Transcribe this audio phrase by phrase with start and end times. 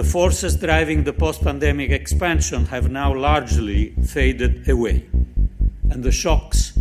[0.00, 5.04] The forces driving the post pandemic expansion have now largely faded away,
[5.90, 6.72] and the shocks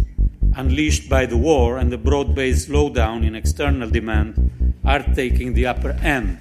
[0.55, 5.65] unleashed by the war and the broad based slowdown in external demand are taking the
[5.65, 6.39] upper hand.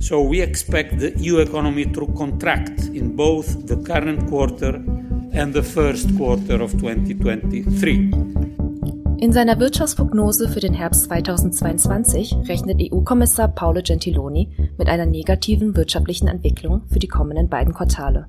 [0.00, 4.82] So we expect the EU economy to contract in both the current quarter
[5.32, 8.27] and the first quarter of 2023.
[9.20, 14.48] In seiner Wirtschaftsprognose für den Herbst 2022 rechnet EU-Kommissar Paolo Gentiloni
[14.78, 18.28] mit einer negativen wirtschaftlichen Entwicklung für die kommenden beiden Quartale.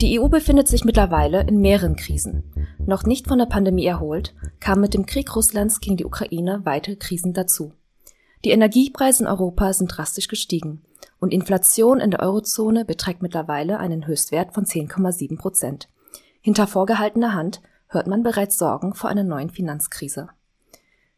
[0.00, 2.42] Die EU befindet sich mittlerweile in mehreren Krisen.
[2.84, 6.96] Noch nicht von der Pandemie erholt, kamen mit dem Krieg Russlands gegen die Ukraine weitere
[6.96, 7.74] Krisen dazu.
[8.44, 10.82] Die Energiepreise in Europa sind drastisch gestiegen
[11.20, 15.88] und Inflation in der Eurozone beträgt mittlerweile einen Höchstwert von 10,7 Prozent.
[16.40, 20.28] Hinter vorgehaltener Hand hört man bereits Sorgen vor einer neuen Finanzkrise.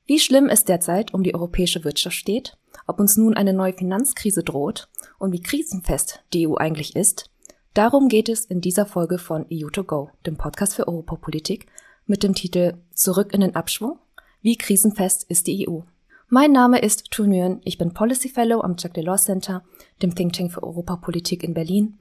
[0.06, 2.56] Wie schlimm es derzeit um die europäische Wirtschaft steht,
[2.86, 4.88] ob uns nun eine neue Finanzkrise droht
[5.18, 7.30] und wie krisenfest die EU eigentlich ist,
[7.74, 11.66] darum geht es in dieser Folge von EU2Go, dem Podcast für Europapolitik,
[12.06, 13.98] mit dem Titel Zurück in den Abschwung.
[14.42, 15.80] Wie krisenfest ist die EU?
[16.28, 19.64] Mein Name ist Tu Nguyen, ich bin Policy Fellow am Jacques Delors Center,
[20.02, 21.98] dem Think Tank für Europapolitik in Berlin,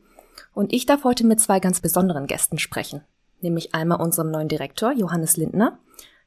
[0.54, 3.04] und ich darf heute mit zwei ganz besonderen Gästen sprechen
[3.44, 5.80] nämlich einmal unserem neuen Direktor Johannes Lindner.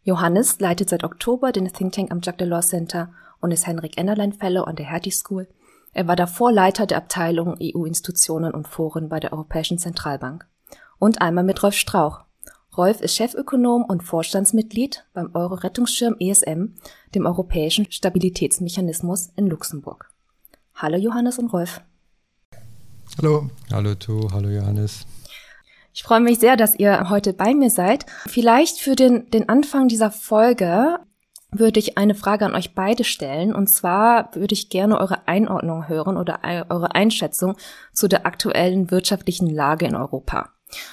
[0.02, 4.32] Johannes leitet seit Oktober den Think Tank am Jacques Delors Center und ist Henrik Ennerlein
[4.32, 5.48] Fellow an der Hertie School.
[5.92, 10.46] Er war davor Leiter der Abteilung EU-Institutionen und Foren bei der Europäischen Zentralbank.
[10.98, 12.20] Und einmal mit Rolf Strauch.
[12.76, 16.74] Rolf ist Chefökonom und Vorstandsmitglied beim Euro-Rettungsschirm ESM,
[17.14, 20.10] dem Europäischen Stabilitätsmechanismus in Luxemburg.
[20.74, 21.82] Hallo Johannes und Rolf.
[23.18, 23.50] Hallo.
[23.70, 25.04] Hallo Tu, hallo Johannes.
[25.94, 28.06] Ich freue mich sehr, dass ihr heute bei mir seid.
[28.26, 30.98] Vielleicht für den, den Anfang dieser Folge
[31.50, 33.54] würde ich eine Frage an euch beide stellen.
[33.54, 37.56] Und zwar würde ich gerne eure Einordnung hören oder eure Einschätzung
[37.92, 40.50] zu der aktuellen wirtschaftlichen Lage in Europa.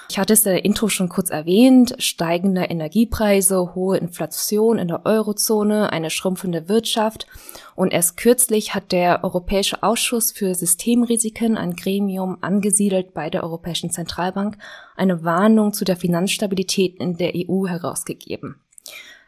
[0.09, 5.05] Ich hatte es in der Intro schon kurz erwähnt, steigende Energiepreise, hohe Inflation in der
[5.05, 7.27] Eurozone, eine schrumpfende Wirtschaft
[7.75, 13.91] und erst kürzlich hat der Europäische Ausschuss für Systemrisiken, ein Gremium angesiedelt bei der Europäischen
[13.91, 14.57] Zentralbank,
[14.95, 18.59] eine Warnung zu der Finanzstabilität in der EU herausgegeben.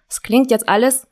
[0.09, 1.07] Es klingt jetzt alles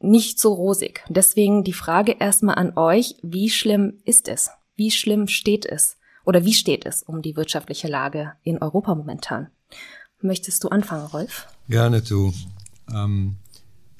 [0.00, 1.04] nicht so rosig.
[1.08, 4.50] Deswegen die Frage erstmal an euch, wie schlimm ist es?
[4.74, 5.98] Wie schlimm steht es?
[6.24, 9.48] Oder wie steht es um die wirtschaftliche Lage in Europa momentan?
[10.20, 11.48] Möchtest du anfangen, Rolf?
[11.68, 12.32] Gerne, du.
[12.92, 13.36] Ähm,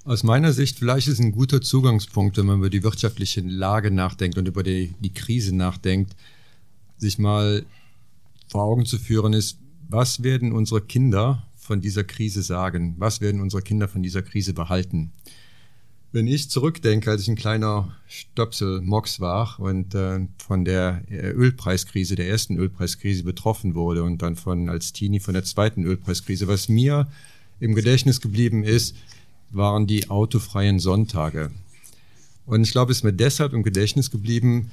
[0.04, 4.38] aus meiner Sicht, vielleicht ist ein guter Zugangspunkt, wenn man über die wirtschaftliche Lage nachdenkt
[4.38, 6.14] und über die, die Krise nachdenkt,
[6.96, 7.64] sich mal
[8.48, 9.58] vor Augen zu führen ist,
[9.88, 12.94] was werden unsere Kinder von dieser Krise sagen?
[12.98, 15.12] Was werden unsere Kinder von dieser Krise behalten?
[16.14, 22.16] Wenn ich zurückdenke, als ich ein kleiner Stöpsel-Mox war und äh, von der äh, Ölpreiskrise,
[22.16, 26.68] der ersten Ölpreiskrise betroffen wurde und dann von als Teenie von der zweiten Ölpreiskrise, was
[26.68, 27.08] mir
[27.60, 28.94] im Gedächtnis geblieben ist,
[29.52, 31.50] waren die autofreien Sonntage.
[32.44, 34.70] Und ich glaube, es ist mir deshalb im Gedächtnis geblieben,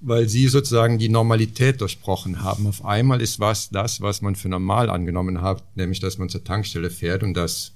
[0.00, 2.66] weil sie sozusagen die Normalität durchbrochen haben.
[2.66, 6.42] Auf einmal ist was das, was man für normal angenommen hat, nämlich dass man zur
[6.42, 7.70] Tankstelle fährt und das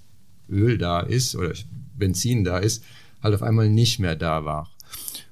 [0.48, 1.52] Öl da ist oder
[1.98, 2.84] Benzin da ist,
[3.22, 4.70] halt auf einmal nicht mehr da war.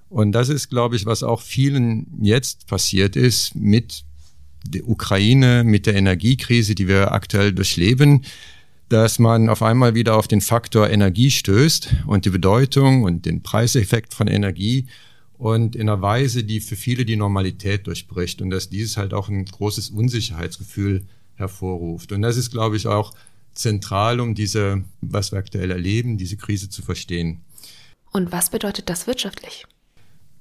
[0.09, 4.05] Und das ist, glaube ich, was auch vielen jetzt passiert ist mit
[4.67, 8.23] der Ukraine, mit der Energiekrise, die wir aktuell durchleben,
[8.89, 13.43] dass man auf einmal wieder auf den Faktor Energie stößt und die Bedeutung und den
[13.43, 14.87] Preiseffekt von Energie
[15.37, 19.29] und in einer Weise, die für viele die Normalität durchbricht und dass dieses halt auch
[19.29, 21.03] ein großes Unsicherheitsgefühl
[21.35, 22.13] hervorruft.
[22.13, 23.13] Und das ist, glaube ich, auch
[23.55, 27.41] zentral, um diese, was wir aktuell erleben, diese Krise zu verstehen.
[28.13, 29.65] Und was bedeutet das wirtschaftlich?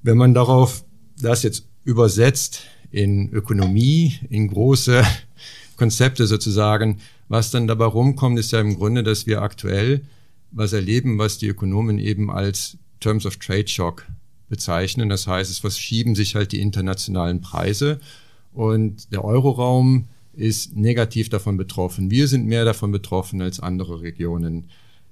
[0.01, 0.84] Wenn man darauf
[1.19, 5.03] das jetzt übersetzt in Ökonomie, in große
[5.78, 10.01] Konzepte sozusagen, was dann dabei rumkommt, ist ja im Grunde, dass wir aktuell
[10.51, 14.06] was erleben, was die Ökonomen eben als Terms of Trade Shock
[14.50, 15.09] bezeichnen.
[15.09, 18.00] Das heißt, es verschieben sich halt die internationalen Preise
[18.53, 22.12] und der Euroraum ist negativ davon betroffen.
[22.12, 24.69] Wir sind mehr davon betroffen als andere Regionen.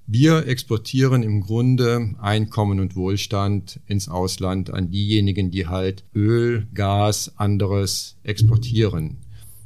[0.07, 7.33] Wir exportieren im Grunde Einkommen und Wohlstand ins Ausland an diejenigen, die halt Öl, Gas,
[7.37, 9.17] anderes exportieren.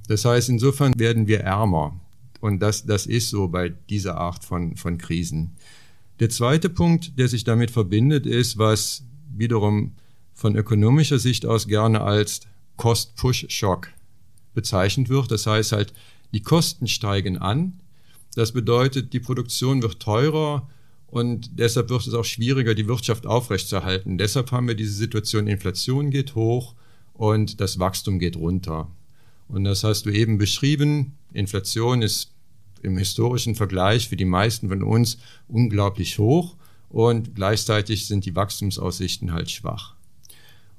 [0.08, 2.00] Das heißt, insofern werden wir ärmer.
[2.42, 5.56] Und das, das ist so bei dieser Art von, von Krisen.
[6.20, 9.04] Der zweite Punkt, der sich damit verbindet, ist, was
[9.36, 9.94] wiederum
[10.34, 12.42] von ökonomischer Sicht aus gerne als
[12.78, 13.90] Cost-Push-Shock
[14.56, 15.30] bezeichnet wird.
[15.30, 15.94] Das heißt halt,
[16.34, 17.80] die Kosten steigen an.
[18.36, 20.68] Das bedeutet, die Produktion wird teurer
[21.08, 24.18] und deshalb wird es auch schwieriger, die Wirtschaft aufrechtzuerhalten.
[24.18, 26.74] Deshalb haben wir diese Situation, Inflation geht hoch
[27.14, 28.90] und das Wachstum geht runter.
[29.48, 31.14] Und das hast du eben beschrieben.
[31.32, 32.32] Inflation ist
[32.82, 35.18] im historischen Vergleich für die meisten von uns
[35.48, 36.56] unglaublich hoch
[36.90, 39.96] und gleichzeitig sind die Wachstumsaussichten halt schwach.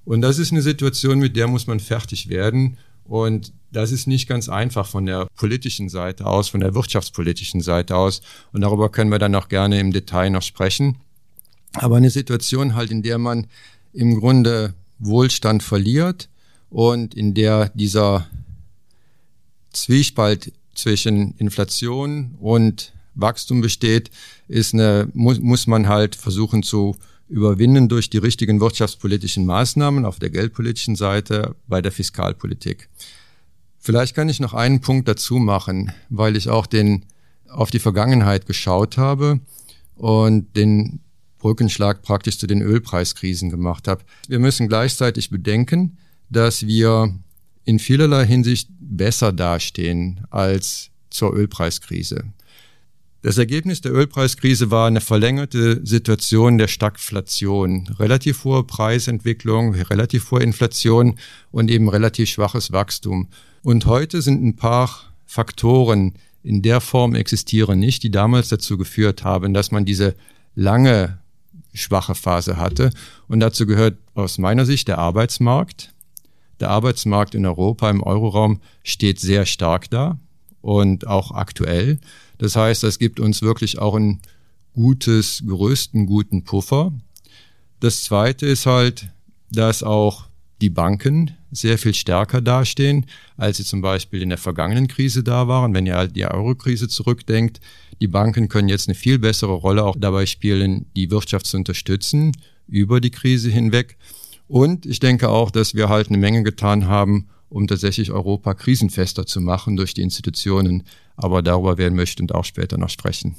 [0.05, 2.79] Und das ist eine Situation, mit der muss man fertig werden.
[3.09, 7.97] Und das ist nicht ganz einfach von der politischen Seite aus, von der wirtschaftspolitischen Seite
[7.97, 8.23] aus.
[8.53, 10.97] Und darüber können wir dann auch gerne im Detail noch sprechen.
[11.75, 13.47] Aber eine Situation halt, in der man
[13.93, 16.29] im Grunde Wohlstand verliert
[16.71, 18.27] und in der dieser
[19.73, 24.11] Zwiespalt zwischen Inflation und Wachstum besteht,
[24.49, 26.97] ist eine, muss, muss man halt versuchen zu
[27.29, 32.89] überwinden durch die richtigen wirtschaftspolitischen Maßnahmen auf der geldpolitischen Seite bei der Fiskalpolitik.
[33.79, 37.05] Vielleicht kann ich noch einen Punkt dazu machen, weil ich auch den
[37.49, 39.41] auf die Vergangenheit geschaut habe
[39.95, 41.01] und den
[41.39, 44.05] Brückenschlag praktisch zu den Ölpreiskrisen gemacht habe.
[44.29, 45.99] Wir müssen gleichzeitig bedenken,
[46.29, 47.15] dass wir
[47.65, 52.25] in vielerlei Hinsicht besser dastehen als zur Ölpreiskrise.
[53.23, 60.43] Das Ergebnis der Ölpreiskrise war eine verlängerte Situation der Stagflation, relativ hohe Preisentwicklung, relativ hohe
[60.43, 61.19] Inflation
[61.51, 63.29] und eben relativ schwaches Wachstum.
[63.63, 64.91] Und heute sind ein paar
[65.25, 66.15] Faktoren
[66.45, 70.15] in der Form existieren nicht, die damals dazu geführt haben, dass man diese
[70.55, 71.19] lange
[71.75, 72.91] schwache Phase hatte.
[73.27, 75.93] Und dazu gehört aus meiner Sicht der Arbeitsmarkt,
[76.61, 80.19] der Arbeitsmarkt in Europa im Euroraum steht sehr stark da
[80.63, 81.99] und auch aktuell.
[82.39, 84.21] Das heißt, das gibt uns wirklich auch ein
[84.75, 86.93] gutes, größten guten Puffer.
[87.81, 89.09] Das zweite ist halt,
[89.51, 90.27] dass auch
[90.61, 93.07] die Banken sehr viel stärker dastehen,
[93.37, 95.75] als sie zum Beispiel in der vergangenen Krise da waren.
[95.75, 97.61] Wenn ihr halt die Euro-Krise zurückdenkt,
[98.01, 102.33] die Banken können jetzt eine viel bessere Rolle auch dabei spielen, die Wirtschaft zu unterstützen
[102.69, 103.97] über die Krise hinweg.
[104.49, 109.27] Und ich denke auch, dass wir halt eine Menge getan haben, um tatsächlich Europa krisenfester
[109.27, 110.83] zu machen durch die Institutionen.
[111.17, 113.37] Aber darüber werden wir bestimmt auch später noch sprechen.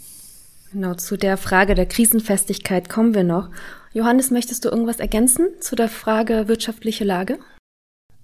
[0.71, 3.49] Genau, zu der Frage der Krisenfestigkeit kommen wir noch.
[3.93, 7.39] Johannes, möchtest du irgendwas ergänzen zu der Frage wirtschaftliche Lage?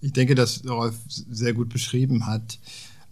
[0.01, 2.59] Ich denke, dass Rolf sehr gut beschrieben hat.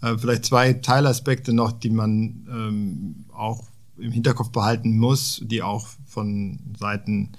[0.01, 3.63] Äh, vielleicht zwei Teilaspekte noch, die man ähm, auch
[3.97, 7.31] im Hinterkopf behalten muss, die auch von Seiten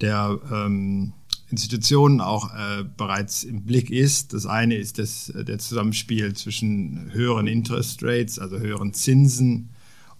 [0.00, 1.12] der ähm,
[1.50, 4.34] Institutionen auch äh, bereits im Blick ist.
[4.34, 9.70] Das eine ist das, äh, der Zusammenspiel zwischen höheren Interest Rates, also höheren Zinsen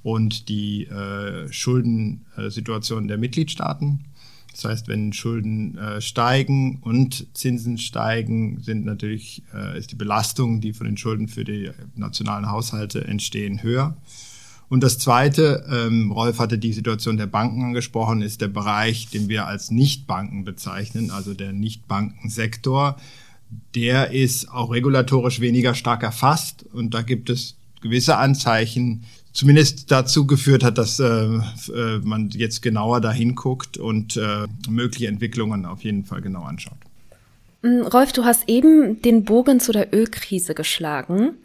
[0.02, 4.04] und die äh, Schuldensituation der Mitgliedstaaten.
[4.52, 10.60] Das heißt, wenn Schulden äh, steigen und Zinsen steigen, sind natürlich äh, ist die Belastung,
[10.60, 13.96] die von den Schulden für die nationalen Haushalte entstehen, höher.
[14.68, 19.28] Und das Zweite, ähm, Rolf hatte die Situation der Banken angesprochen, ist der Bereich, den
[19.28, 22.96] wir als Nichtbanken bezeichnen, also der Nichtbankensektor.
[23.74, 30.26] Der ist auch regulatorisch weniger stark erfasst und da gibt es gewisse Anzeichen, zumindest dazu
[30.26, 35.82] geführt hat, dass äh, äh, man jetzt genauer dahin guckt und äh, mögliche Entwicklungen auf
[35.82, 36.87] jeden Fall genau anschaut.
[37.62, 41.38] Mm, Rolf, du hast eben den Bogen zu der Ölkrise geschlagen.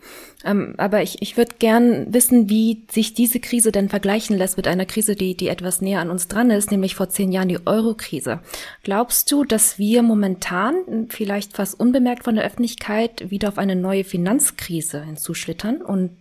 [0.45, 4.67] Ähm, aber ich, ich würde gern wissen, wie sich diese Krise denn vergleichen lässt mit
[4.67, 7.65] einer Krise, die, die etwas näher an uns dran ist, nämlich vor zehn Jahren die
[7.65, 8.41] Euro-Krise.
[8.83, 14.03] Glaubst du, dass wir momentan, vielleicht fast unbemerkt von der Öffentlichkeit, wieder auf eine neue
[14.03, 15.81] Finanzkrise hinzuschlittern?
[15.81, 16.11] Und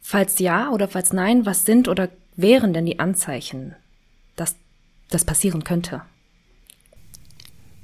[0.00, 3.74] falls ja oder falls nein, was sind oder wären denn die Anzeichen,
[4.36, 4.56] dass
[5.10, 6.02] das passieren könnte?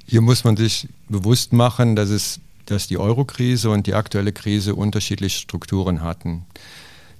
[0.05, 4.75] Hier muss man sich bewusst machen, dass es dass die Eurokrise und die aktuelle Krise
[4.75, 6.45] unterschiedliche Strukturen hatten.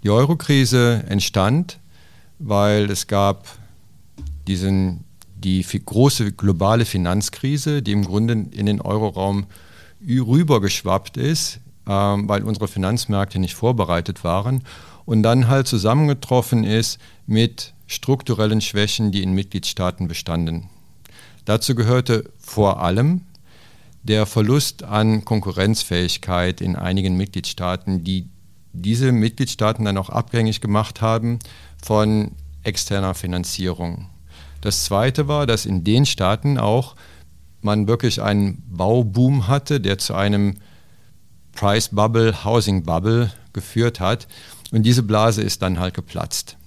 [0.04, 1.80] Die Eurokrise entstand,
[2.40, 3.48] weil es gab
[4.48, 5.04] diesen,
[5.36, 9.46] die große globale Finanzkrise, die im Grunde in den Euroraum
[10.06, 14.64] rübergeschwappt ist, ähm, weil unsere Finanzmärkte nicht vorbereitet waren
[15.06, 20.70] und dann halt zusammengetroffen ist mit strukturellen Schwächen, die in Mitgliedstaaten bestanden.
[21.46, 23.22] Dazu gehörte vor allem
[24.04, 28.30] der Verlust an Konkurrenzfähigkeit in einigen Mitgliedstaaten, die
[28.74, 31.40] diese Mitgliedstaaten dann auch abhängig gemacht haben
[31.82, 32.32] von
[32.64, 34.10] externer Finanzierung.
[34.62, 36.96] Das Zweite war, dass in den Staaten auch
[37.62, 40.56] man wirklich einen Bauboom hatte, der zu einem
[41.54, 44.28] Price Bubble, Housing Bubble geführt hat.
[44.72, 46.58] Und diese Blase ist dann halt geplatzt.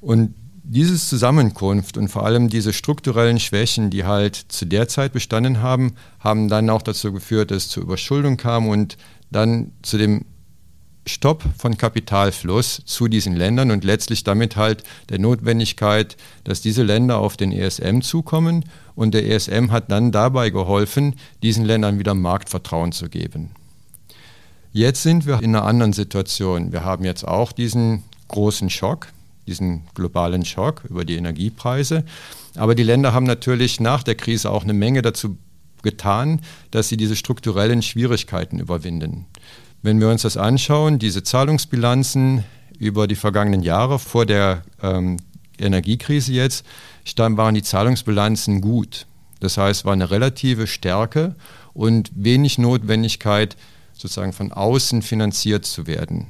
[0.00, 0.34] Und
[0.72, 5.96] dieses Zusammenkunft und vor allem diese strukturellen Schwächen, die halt zu der Zeit bestanden haben,
[6.20, 8.96] haben dann auch dazu geführt, dass es zur Überschuldung kam und
[9.32, 10.24] dann zu dem
[11.06, 17.18] Stopp von Kapitalfluss zu diesen Ländern und letztlich damit halt der Notwendigkeit, dass diese Länder
[17.18, 22.92] auf den ESM zukommen und der ESM hat dann dabei geholfen, diesen Ländern wieder Marktvertrauen
[22.92, 23.50] zu geben.
[24.72, 26.70] Jetzt sind wir in einer anderen Situation.
[26.70, 29.08] Wir haben jetzt auch diesen großen Schock,
[29.50, 32.04] diesen globalen Schock über die Energiepreise.
[32.56, 35.36] Aber die Länder haben natürlich nach der Krise auch eine Menge dazu
[35.82, 36.40] getan,
[36.70, 39.26] dass sie diese strukturellen Schwierigkeiten überwinden.
[39.82, 42.44] Wenn wir uns das anschauen, diese Zahlungsbilanzen
[42.78, 45.18] über die vergangenen Jahre vor der ähm,
[45.58, 46.64] Energiekrise jetzt,
[47.16, 49.06] dann waren die Zahlungsbilanzen gut.
[49.40, 51.34] Das heißt, war eine relative Stärke
[51.72, 53.56] und wenig Notwendigkeit,
[53.94, 56.26] sozusagen von außen finanziert zu werden.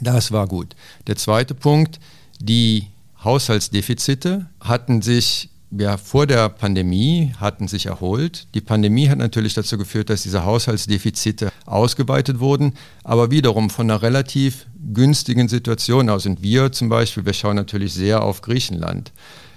[0.00, 0.74] Das war gut.
[1.06, 2.00] Der zweite Punkt,
[2.40, 2.88] die
[3.22, 8.46] Haushaltsdefizite hatten sich ja, vor der Pandemie hatten sich erholt.
[8.54, 14.02] Die Pandemie hat natürlich dazu geführt, dass diese Haushaltsdefizite ausgeweitet wurden, aber wiederum von einer
[14.02, 16.26] relativ günstigen Situation aus.
[16.26, 19.12] Und wir zum Beispiel, wir schauen natürlich sehr auf Griechenland.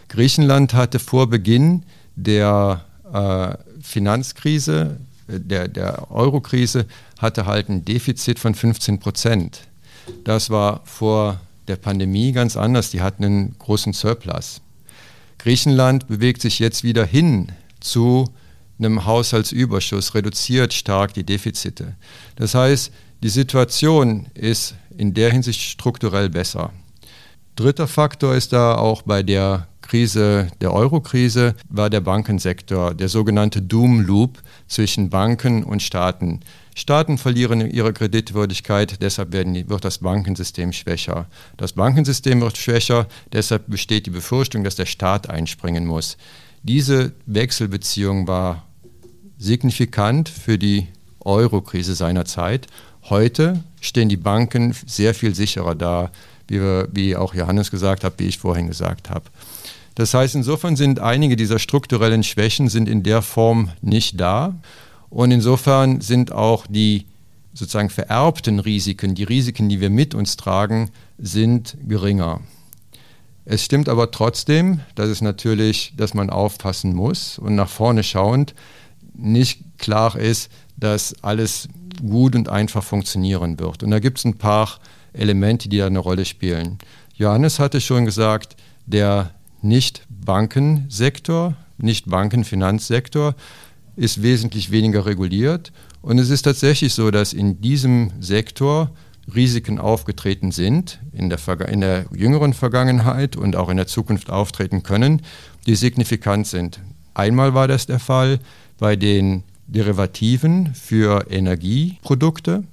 [0.08, 1.84] Griechenland hatte vor Beginn
[2.16, 6.86] der äh, Finanzkrise, der, der Eurokrise,
[7.20, 9.62] hatte halt ein Defizit von 15 Prozent.
[10.24, 12.92] Das war vor der Pandemie ganz anders.
[12.92, 14.62] Die hatten einen großen Surplus.
[15.38, 18.30] Griechenland bewegt sich jetzt wieder hin zu
[18.80, 21.96] einem Haushaltsüberschuss, reduziert stark die Defizite.
[22.36, 22.92] Das heißt,
[23.24, 26.72] die Situation ist in der Hinsicht strukturell besser.
[27.56, 33.62] Dritter Faktor ist da auch bei der Krise, der Euro-Krise, war der Bankensektor, der sogenannte
[33.62, 34.38] Doom Loop
[34.68, 36.42] zwischen Banken und Staaten.
[36.78, 41.26] Staaten verlieren ihre Kreditwürdigkeit, deshalb werden, wird das Bankensystem schwächer.
[41.58, 46.18] Das Bankensystem wird schwächer, deshalb besteht die Befürchtung, dass der Staat einspringen muss.
[46.62, 48.68] Diese Wechselbeziehung war
[49.40, 50.86] signifikant für die
[51.22, 52.68] Euro-Krise seiner Zeit.
[53.10, 56.12] Heute stehen die Banken sehr viel sicherer da,
[56.48, 59.26] wie, wir, wie auch Johannes gesagt hat, wie ich vorhin gesagt habe.
[59.96, 64.54] Das heißt, insofern sind einige dieser strukturellen Schwächen sind in der Form nicht da.
[65.10, 67.06] Und insofern sind auch die
[67.54, 72.42] sozusagen vererbten Risiken, die Risiken, die wir mit uns tragen, sind geringer.
[73.46, 78.54] Es stimmt aber trotzdem, dass es natürlich, dass man aufpassen muss und nach vorne schauend
[79.16, 81.70] nicht klar ist, dass alles
[82.06, 83.84] gut und einfach funktionieren wird.
[83.84, 84.80] Und da gibt es ein paar
[85.14, 86.78] Elemente, die da eine Rolle spielen.
[87.16, 93.34] Johannes hatte schon gesagt, der Nicht-Bankensektor, Nicht-Banken-Finanzsektor
[93.98, 95.74] ist wesentlich weniger reguliert.
[96.02, 98.92] Und es ist tatsächlich so, dass in diesem Sektor
[99.34, 104.84] Risiken aufgetreten sind, in der, in der, jüngeren Vergangenheit und auch in der Zukunft auftreten
[104.84, 105.22] können,
[105.66, 106.80] die signifikant sind.
[107.14, 108.40] Einmal war das der Fall
[108.78, 112.64] bei den Derivativen für Energieprodukte,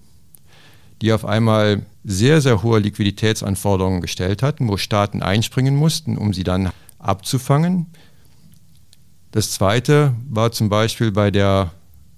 [1.02, 6.44] die auf einmal sehr, sehr hohe Liquiditätsanforderungen gestellt hatten, wo Staaten einspringen mussten, um sie
[6.44, 7.86] dann abzufangen.
[9.34, 11.72] Das Zweite war zum Beispiel bei der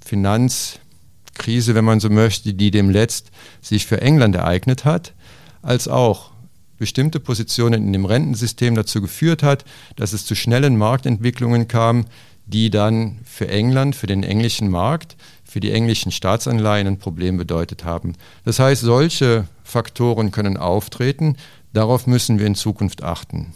[0.05, 3.31] Finanzkrise, wenn man so möchte, die demletzt
[3.63, 5.15] sich für England ereignet hat,
[5.63, 6.33] als auch
[6.77, 9.65] bestimmte Positionen in dem Rentensystem dazu geführt hat,
[9.97, 12.05] dass es zu schnellen Marktentwicklungen kam,
[12.45, 17.87] die dann für England, für den englischen Markt, für die englischen Staatsanleihen ein Problem bedeutet
[17.87, 18.13] haben.
[18.45, 21.39] Das heißt, solche Faktoren können auftreten,
[21.73, 23.55] darauf müssen wir in Zukunft achten.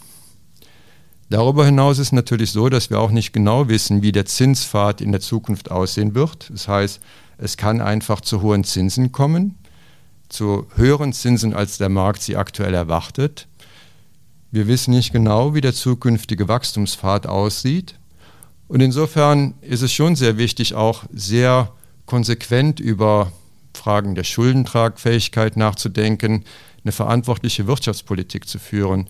[1.31, 5.13] Darüber hinaus ist natürlich so, dass wir auch nicht genau wissen, wie der Zinspfad in
[5.13, 6.49] der Zukunft aussehen wird.
[6.51, 6.99] Das heißt,
[7.37, 9.55] es kann einfach zu hohen Zinsen kommen,
[10.27, 13.47] zu höheren Zinsen, als der Markt sie aktuell erwartet.
[14.51, 17.95] Wir wissen nicht genau, wie der zukünftige Wachstumspfad aussieht.
[18.67, 21.71] Und insofern ist es schon sehr wichtig, auch sehr
[22.07, 23.31] konsequent über
[23.73, 26.43] Fragen der Schuldentragfähigkeit nachzudenken,
[26.83, 29.07] eine verantwortliche Wirtschaftspolitik zu führen.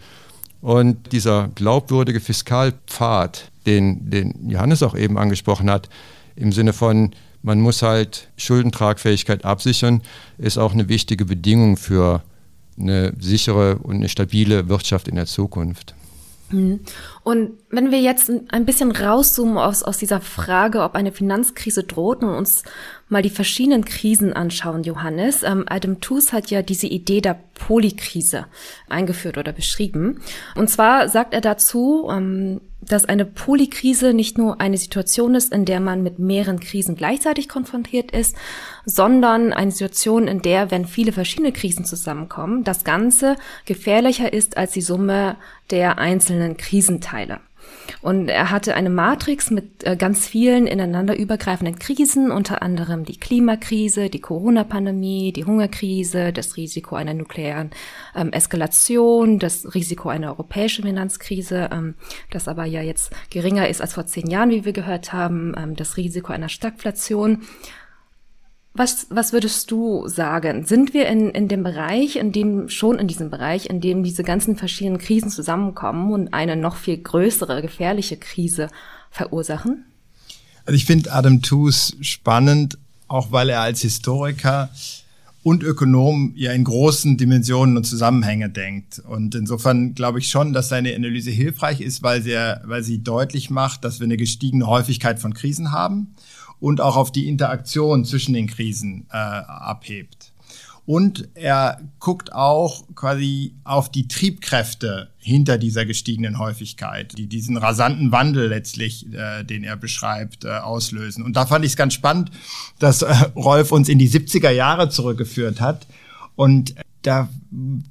[0.62, 5.90] Und dieser glaubwürdige Fiskalpfad, den, den Johannes auch eben angesprochen hat,
[6.36, 10.02] im Sinne von, man muss halt Schuldentragfähigkeit absichern,
[10.38, 12.22] ist auch eine wichtige Bedingung für
[12.80, 15.96] eine sichere und eine stabile Wirtschaft in der Zukunft.
[16.52, 16.82] Mhm.
[17.24, 22.24] Und wenn wir jetzt ein bisschen rauszoomen aus, aus dieser Frage, ob eine Finanzkrise droht
[22.24, 22.64] und uns
[23.10, 25.44] mal die verschiedenen Krisen anschauen, Johannes.
[25.44, 28.46] Ähm, Adam Tooze hat ja diese Idee der Polykrise
[28.90, 30.22] eingeführt oder beschrieben.
[30.56, 35.66] Und zwar sagt er dazu, ähm, dass eine Polykrise nicht nur eine Situation ist, in
[35.66, 38.36] der man mit mehreren Krisen gleichzeitig konfrontiert ist,
[38.86, 43.36] sondern eine Situation, in der, wenn viele verschiedene Krisen zusammenkommen, das Ganze
[43.66, 45.38] gefährlicher ist als die Summe
[45.70, 47.40] der einzelnen Krisenteile.
[48.02, 53.18] Und er hatte eine Matrix mit äh, ganz vielen ineinander übergreifenden Krisen, unter anderem die
[53.18, 57.72] Klimakrise, die Corona-Pandemie, die Hungerkrise, das Risiko einer nuklearen
[58.16, 61.96] ähm, Eskalation, das Risiko einer europäischen Finanzkrise, ähm,
[62.30, 65.76] das aber ja jetzt geringer ist als vor zehn Jahren, wie wir gehört haben, ähm,
[65.76, 67.44] das Risiko einer Stagflation.
[68.74, 70.66] Was, was würdest du sagen?
[70.66, 74.24] Sind wir in, in dem Bereich, in dem, schon in diesem Bereich, in dem diese
[74.24, 78.70] ganzen verschiedenen Krisen zusammenkommen und eine noch viel größere, gefährliche Krise
[79.10, 79.84] verursachen?
[80.66, 82.78] Also ich finde Adam Tooze spannend,
[83.10, 84.70] auch weil er als Historiker
[85.44, 89.00] und Ökonom ja in großen Dimensionen und Zusammenhänge denkt.
[89.00, 93.50] Und insofern glaube ich schon, dass seine Analyse hilfreich ist, weil sie, weil sie deutlich
[93.50, 96.16] macht, dass wir eine gestiegene Häufigkeit von Krisen haben
[96.62, 100.32] und auch auf die Interaktion zwischen den Krisen äh, abhebt.
[100.86, 108.12] Und er guckt auch quasi auf die Triebkräfte hinter dieser gestiegenen Häufigkeit, die diesen rasanten
[108.12, 111.24] Wandel letztlich, äh, den er beschreibt, äh, auslösen.
[111.24, 112.32] Und da fand ich es ganz spannend,
[112.80, 115.88] dass äh, Rolf uns in die 70er Jahre zurückgeführt hat.
[116.36, 117.30] Und da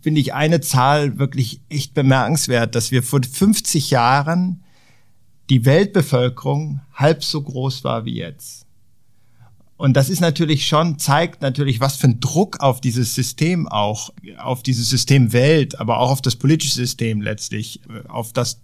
[0.02, 4.62] finde ich eine Zahl wirklich echt bemerkenswert, dass wir vor 50 Jahren
[5.50, 8.66] die Weltbevölkerung halb so groß war wie jetzt.
[9.76, 14.10] Und das ist natürlich schon, zeigt natürlich, was für ein Druck auf dieses System auch,
[14.38, 18.60] auf dieses System Welt, aber auch auf das politische System letztlich, äh, auf das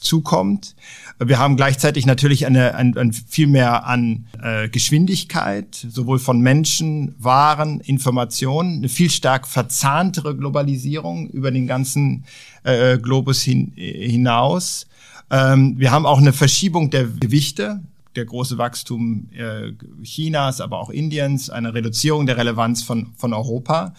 [0.00, 0.74] zukommt.
[1.18, 7.14] Wir haben gleichzeitig natürlich eine, ein, ein viel mehr an äh, Geschwindigkeit, sowohl von Menschen,
[7.18, 12.24] Waren, Informationen, eine viel stark verzahntere Globalisierung über den ganzen
[12.64, 14.86] äh, Globus hin, hinaus.
[15.32, 17.80] Ähm, wir haben auch eine Verschiebung der Gewichte
[18.14, 19.72] der große Wachstum äh,
[20.04, 23.94] Chinas, aber auch Indiens, eine Reduzierung der Relevanz von, von Europa.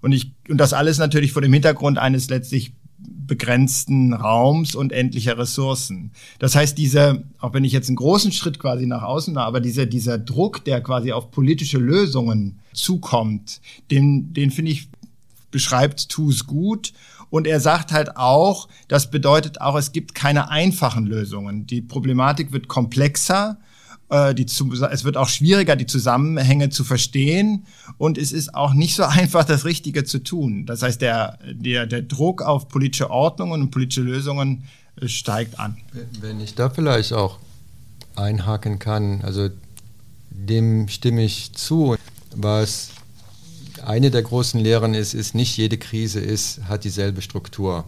[0.00, 5.38] Und, ich, und das alles natürlich vor dem Hintergrund eines letztlich begrenzten Raums und endlicher
[5.38, 6.12] Ressourcen.
[6.38, 9.60] Das heißt, diese, auch wenn ich jetzt einen großen Schritt quasi nach außen mache, aber
[9.60, 13.60] dieser, dieser Druck, der quasi auf politische Lösungen zukommt,
[13.90, 14.88] den, den finde ich,
[15.50, 16.92] beschreibt TUS gut
[17.30, 21.66] und er sagt halt auch, das bedeutet auch, es gibt keine einfachen Lösungen.
[21.66, 23.58] Die Problematik wird komplexer.
[24.10, 27.64] Äh, die, es wird auch schwieriger, die Zusammenhänge zu verstehen
[27.96, 30.66] und es ist auch nicht so einfach, das Richtige zu tun.
[30.66, 34.64] Das heißt, der, der, der Druck auf politische Ordnungen und politische Lösungen
[35.00, 35.76] äh, steigt an.
[36.20, 37.38] Wenn ich da vielleicht auch
[38.16, 39.48] einhaken kann, also
[40.30, 41.96] dem stimme ich zu,
[42.34, 42.90] was
[43.86, 47.84] eine der großen Lehren ist, ist, nicht jede Krise ist, hat dieselbe Struktur.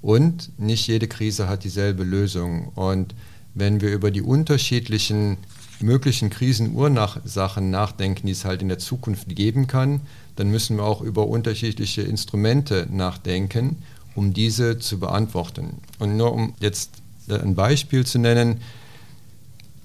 [0.00, 2.68] Und nicht jede Krise hat dieselbe Lösung.
[2.74, 3.14] Und
[3.54, 5.38] wenn wir über die unterschiedlichen
[5.80, 10.00] möglichen Krisenursachen nachdenken, die es halt in der Zukunft geben kann,
[10.36, 13.76] dann müssen wir auch über unterschiedliche Instrumente nachdenken,
[14.14, 15.78] um diese zu beantworten.
[15.98, 16.90] Und nur um jetzt
[17.28, 18.60] ein Beispiel zu nennen,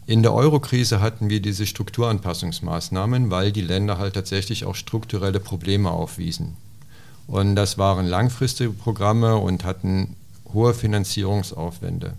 [0.05, 5.91] in der Eurokrise hatten wir diese Strukturanpassungsmaßnahmen, weil die Länder halt tatsächlich auch strukturelle Probleme
[5.91, 6.57] aufwiesen.
[7.27, 10.15] Und das waren langfristige Programme und hatten
[10.53, 12.13] hohe Finanzierungsaufwände.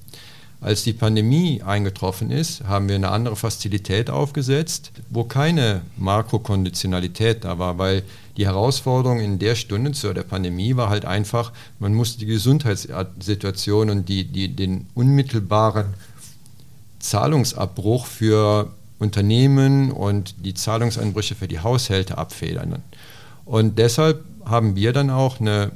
[0.62, 7.58] Als die Pandemie eingetroffen ist, haben wir eine andere Fazilität aufgesetzt, wo keine Makrokonditionalität da
[7.58, 8.02] war, weil
[8.38, 13.90] die Herausforderung in der Stunde zu der Pandemie war halt einfach, man musste die Gesundheitssituation
[13.90, 15.92] und die, die, den unmittelbaren
[17.04, 22.82] Zahlungsabbruch für Unternehmen und die Zahlungseinbrüche für die Haushalte abfedern.
[23.44, 25.72] Und deshalb haben wir dann auch eine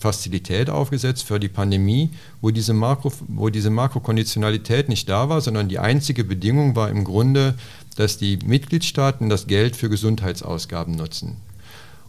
[0.00, 5.68] Fazilität aufgesetzt für die Pandemie, wo diese, Makro, wo diese Makrokonditionalität nicht da war, sondern
[5.68, 7.54] die einzige Bedingung war im Grunde,
[7.96, 11.36] dass die Mitgliedstaaten das Geld für Gesundheitsausgaben nutzen.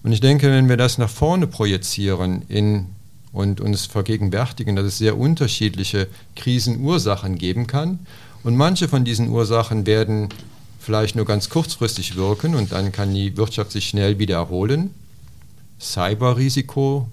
[0.04, 2.86] Und ich denke, wenn wir das nach vorne projizieren in,
[3.34, 8.00] und uns vergegenwärtigen, dass es sehr unterschiedliche Krisenursachen geben kann
[8.44, 10.30] und manche von diesen Ursachen werden
[10.80, 14.94] vielleicht nur ganz kurzfristig wirken und dann kann die Wirtschaft sich schnell wieder erholen.
[15.80, 17.08] Cyberrisiko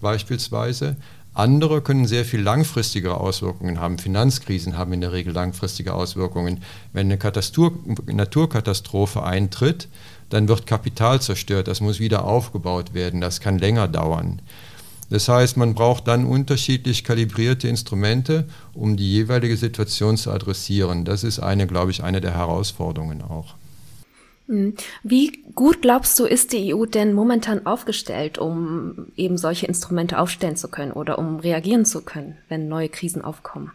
[0.00, 0.96] beispielsweise.
[1.34, 3.98] Andere können sehr viel langfristigere Auswirkungen haben.
[3.98, 6.62] Finanzkrisen haben in der Regel langfristige Auswirkungen.
[6.92, 7.72] Wenn eine Katastur
[8.06, 9.88] Naturkatastrophe eintritt,
[10.30, 14.40] dann wird Kapital zerstört, das muss wieder aufgebaut werden, das kann länger dauern.
[15.10, 21.04] Das heißt, man braucht dann unterschiedlich kalibrierte Instrumente, um die jeweilige Situation zu adressieren.
[21.04, 23.54] Das ist eine, glaube ich, eine der Herausforderungen auch.
[24.46, 24.74] Hm.
[25.02, 30.56] Wie gut glaubst du, ist die EU denn momentan aufgestellt, um eben solche Instrumente aufstellen
[30.56, 33.70] zu können oder um reagieren zu können, wenn neue Krisen aufkommen?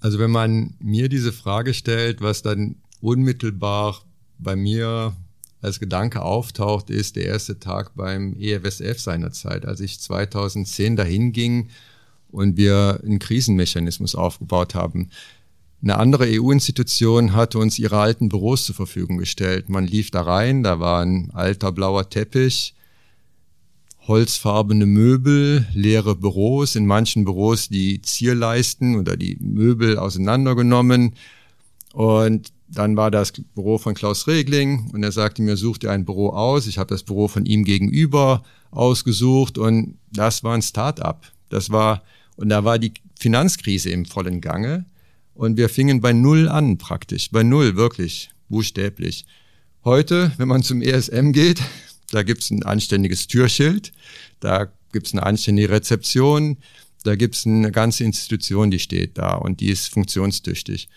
[0.00, 4.00] Also wenn man mir diese Frage stellt, was dann unmittelbar
[4.38, 5.14] bei mir
[5.62, 11.68] als Gedanke auftaucht, ist der erste Tag beim EFSF seinerzeit, als ich 2010 dahin ging
[12.30, 15.10] und wir einen Krisenmechanismus aufgebaut haben.
[15.82, 19.68] Eine andere EU-Institution hatte uns ihre alten Büros zur Verfügung gestellt.
[19.68, 22.74] Man lief da rein, da war ein alter blauer Teppich,
[24.06, 31.14] holzfarbene Möbel, leere Büros, in manchen Büros die Zierleisten oder die Möbel auseinandergenommen.
[31.92, 36.04] Und dann war das Büro von Klaus Regling und er sagte mir, such dir ein
[36.04, 36.66] Büro aus.
[36.66, 41.26] Ich habe das Büro von ihm gegenüber ausgesucht und das war ein Start-up.
[41.48, 42.02] Das war,
[42.36, 44.86] und da war die Finanzkrise im vollen Gange
[45.34, 49.26] und wir fingen bei Null an praktisch, bei Null wirklich, buchstäblich.
[49.84, 51.60] Heute, wenn man zum ESM geht,
[52.10, 53.92] da gibt's ein anständiges Türschild,
[54.40, 56.58] da gibt's eine anständige Rezeption,
[57.02, 60.88] da gibt's eine ganze Institution, die steht da und die ist funktionstüchtig.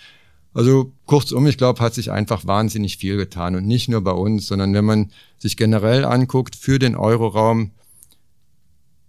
[0.53, 4.47] Also kurzum, ich glaube, hat sich einfach wahnsinnig viel getan und nicht nur bei uns,
[4.47, 7.71] sondern wenn man sich generell anguckt, für den Euroraum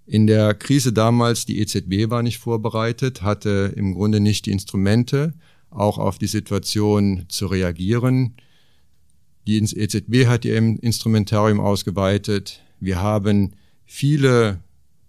[0.07, 5.35] in der Krise damals, die EZB war nicht vorbereitet, hatte im Grunde nicht die Instrumente,
[5.71, 8.35] auch auf die Situation zu reagieren.
[9.47, 12.63] Die EZB hat ihr Instrumentarium ausgeweitet.
[12.81, 13.53] Wir haben
[13.85, 14.61] viele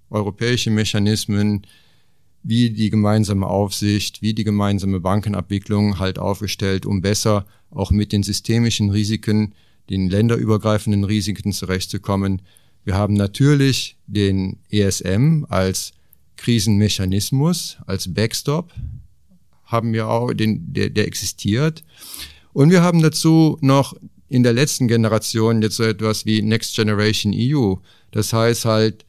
[0.10, 1.65] europäische Mechanismen,
[2.48, 8.22] wie die gemeinsame Aufsicht, wie die gemeinsame Bankenabwicklung halt aufgestellt, um besser auch mit den
[8.22, 9.56] systemischen Risiken,
[9.90, 12.44] den länderübergreifenden Risiken zurechtzukommen.
[12.84, 15.94] Wir haben natürlich den ESM als
[16.38, 18.72] Krisenmechanismus, als Backstop,
[19.66, 21.84] haben wir auch, den, der, der existiert.
[22.54, 23.96] Und wir haben dazu noch
[24.30, 27.76] in der letzten Generation jetzt so etwas wie Next Generation EU.
[28.12, 29.04] Das heißt halt,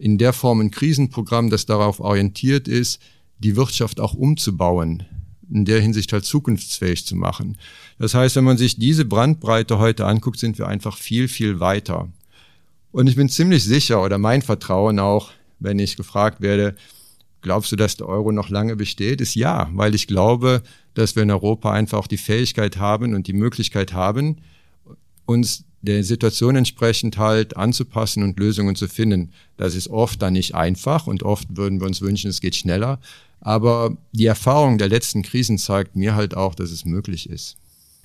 [0.00, 3.00] in der Form ein Krisenprogramm, das darauf orientiert ist,
[3.38, 5.02] die Wirtschaft auch umzubauen,
[5.50, 7.58] in der Hinsicht halt zukunftsfähig zu machen.
[7.98, 12.08] Das heißt, wenn man sich diese Brandbreite heute anguckt, sind wir einfach viel, viel weiter.
[12.92, 16.76] Und ich bin ziemlich sicher, oder mein Vertrauen auch, wenn ich gefragt werde,
[17.42, 20.62] glaubst du, dass der Euro noch lange besteht, ist ja, weil ich glaube,
[20.94, 24.38] dass wir in Europa einfach auch die Fähigkeit haben und die Möglichkeit haben,
[25.26, 29.32] uns der Situation entsprechend halt anzupassen und Lösungen zu finden.
[29.56, 32.98] Das ist oft dann nicht einfach und oft würden wir uns wünschen, es geht schneller.
[33.40, 37.56] Aber die Erfahrung der letzten Krisen zeigt mir halt auch, dass es möglich ist.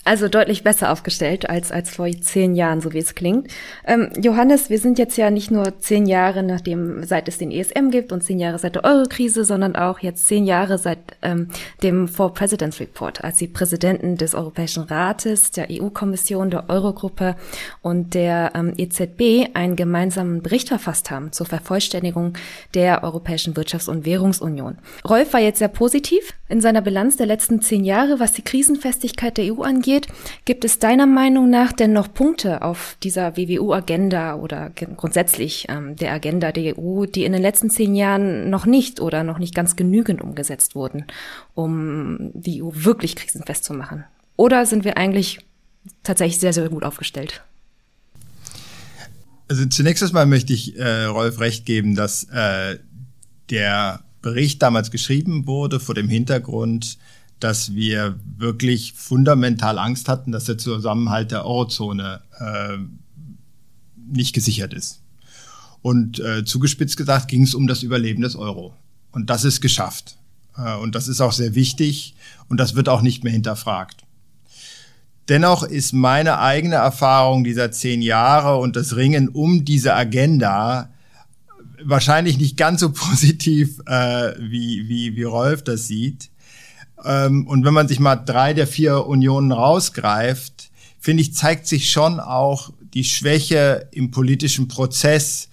[0.08, 3.48] Also deutlich besser aufgestellt als, als vor zehn Jahren, so wie es klingt.
[3.88, 7.90] Ähm, Johannes, wir sind jetzt ja nicht nur zehn Jahre nachdem, seit es den ESM
[7.90, 11.48] gibt und zehn Jahre seit der Euro-Krise, sondern auch jetzt zehn Jahre seit ähm,
[11.82, 17.36] dem Four Presidents Report, als die Präsidenten des Europäischen Rates, der EU-Kommission, der Eurogruppe
[17.82, 22.34] und der ähm, EZB einen gemeinsamen Bericht verfasst haben zur Vervollständigung
[22.76, 24.78] der Europäischen Wirtschafts- und Währungsunion.
[25.04, 29.38] Rolf war jetzt sehr positiv in seiner Bilanz der letzten zehn Jahre, was die Krisenfestigkeit
[29.38, 30.08] der EU angeht angeht.
[30.46, 36.14] Gibt es deiner Meinung nach denn noch Punkte auf dieser WWU-Agenda oder grundsätzlich ähm, der
[36.14, 39.76] Agenda der EU, die in den letzten zehn Jahren noch nicht oder noch nicht ganz
[39.76, 41.06] genügend umgesetzt wurden,
[41.54, 44.04] um die EU wirklich krisenfest zu machen?
[44.38, 45.40] Oder sind wir eigentlich
[46.04, 47.44] tatsächlich sehr, sehr gut aufgestellt?
[49.48, 52.80] Also zunächst einmal möchte ich äh, Rolf recht geben, dass äh,
[53.52, 56.98] der Bericht damals geschrieben wurde vor dem Hintergrund
[57.40, 62.78] dass wir wirklich fundamental Angst hatten, dass der Zusammenhalt der Eurozone äh,
[64.12, 65.02] nicht gesichert ist.
[65.82, 68.74] Und äh, zugespitzt gesagt ging es um das Überleben des Euro.
[69.12, 70.18] Und das ist geschafft.
[70.58, 72.16] Äh, und das ist auch sehr wichtig
[72.48, 74.04] und das wird auch nicht mehr hinterfragt.
[75.28, 80.90] Dennoch ist meine eigene Erfahrung dieser zehn Jahre und das Ringen um diese Agenda
[81.84, 86.30] wahrscheinlich nicht ganz so positiv, äh, wie, wie, wie Rolf das sieht.
[87.04, 91.92] Ähm, und wenn man sich mal drei der vier Unionen rausgreift, finde ich, zeigt sich
[91.92, 95.50] schon auch die Schwäche im politischen Prozess,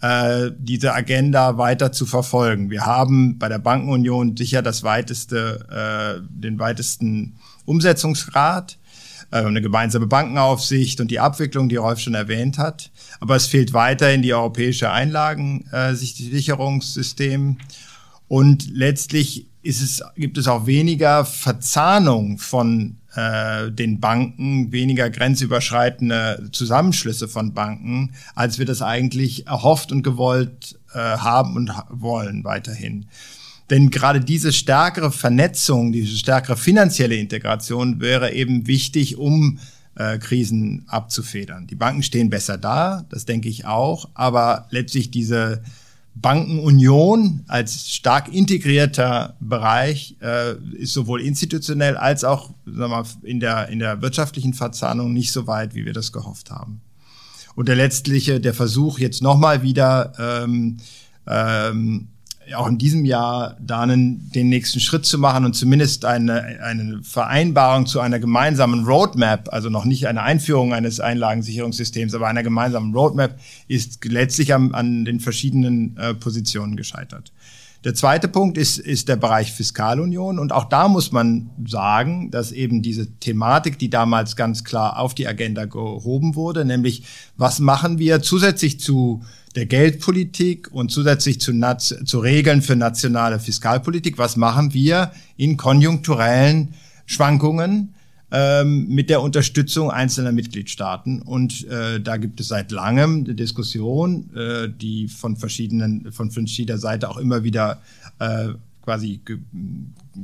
[0.00, 2.70] äh, diese Agenda weiter zu verfolgen.
[2.70, 8.78] Wir haben bei der Bankenunion sicher das weiteste, äh, den weitesten Umsetzungsgrad,
[9.30, 12.90] äh, eine gemeinsame Bankenaufsicht und die Abwicklung, die Rolf schon erwähnt hat.
[13.18, 17.58] Aber es fehlt weiterhin die europäische Einlagensicherungssystem.
[18.28, 26.50] Und letztlich ist es, gibt es auch weniger Verzahnung von äh, den Banken, weniger grenzüberschreitende
[26.52, 33.06] Zusammenschlüsse von Banken, als wir das eigentlich erhofft und gewollt äh, haben und wollen weiterhin.
[33.70, 39.58] Denn gerade diese stärkere Vernetzung, diese stärkere finanzielle Integration wäre eben wichtig, um
[39.94, 41.66] äh, Krisen abzufedern.
[41.66, 45.62] Die Banken stehen besser da, das denke ich auch, aber letztlich diese
[46.14, 53.68] Bankenunion als stark integrierter Bereich äh, ist sowohl institutionell als auch sagen mal, in, der,
[53.68, 56.80] in der wirtschaftlichen Verzahnung nicht so weit, wie wir das gehofft haben.
[57.56, 60.78] Und der letztliche, der Versuch jetzt nochmal wieder ähm,
[61.26, 62.08] ähm,
[62.56, 67.00] auch in diesem Jahr da einen, den nächsten Schritt zu machen und zumindest eine, eine
[67.02, 72.94] Vereinbarung zu einer gemeinsamen Roadmap, also noch nicht eine Einführung eines Einlagensicherungssystems, aber einer gemeinsamen
[72.94, 77.32] Roadmap, ist letztlich am, an den verschiedenen äh, Positionen gescheitert.
[77.84, 80.38] Der zweite Punkt ist, ist der Bereich Fiskalunion.
[80.38, 85.14] Und auch da muss man sagen, dass eben diese Thematik, die damals ganz klar auf
[85.14, 87.02] die Agenda gehoben wurde, nämlich
[87.36, 89.22] was machen wir zusätzlich zu
[89.54, 91.52] der Geldpolitik und zusätzlich zu,
[92.04, 96.74] zu Regeln für nationale Fiskalpolitik, was machen wir in konjunkturellen
[97.06, 97.94] Schwankungen,
[98.32, 101.22] ähm, mit der Unterstützung einzelner Mitgliedstaaten.
[101.22, 106.78] Und äh, da gibt es seit langem eine Diskussion, äh, die von verschiedenen, von verschiedener
[106.78, 107.80] Seite auch immer wieder
[108.18, 108.48] äh,
[108.82, 109.38] quasi ge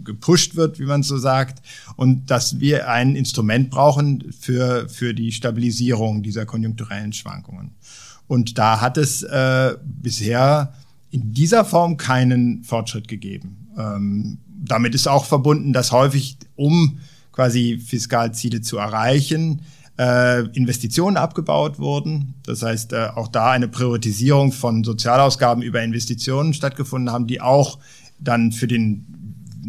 [0.05, 1.67] gepusht wird, wie man so sagt,
[1.97, 7.73] und dass wir ein Instrument brauchen für, für die Stabilisierung dieser konjunkturellen Schwankungen.
[8.31, 10.73] Und da hat es äh, bisher
[11.11, 13.67] in dieser Form keinen Fortschritt gegeben.
[13.77, 17.01] Ähm, damit ist auch verbunden, dass häufig um
[17.33, 19.63] quasi Fiskalziele zu erreichen,
[19.99, 22.35] äh, Investitionen abgebaut wurden.
[22.45, 27.81] Das heißt, äh, auch da eine Priorisierung von Sozialausgaben über Investitionen stattgefunden haben, die auch
[28.21, 29.07] dann für den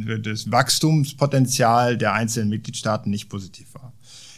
[0.06, 3.91] für das Wachstumspotenzial der einzelnen Mitgliedstaaten nicht positiv war.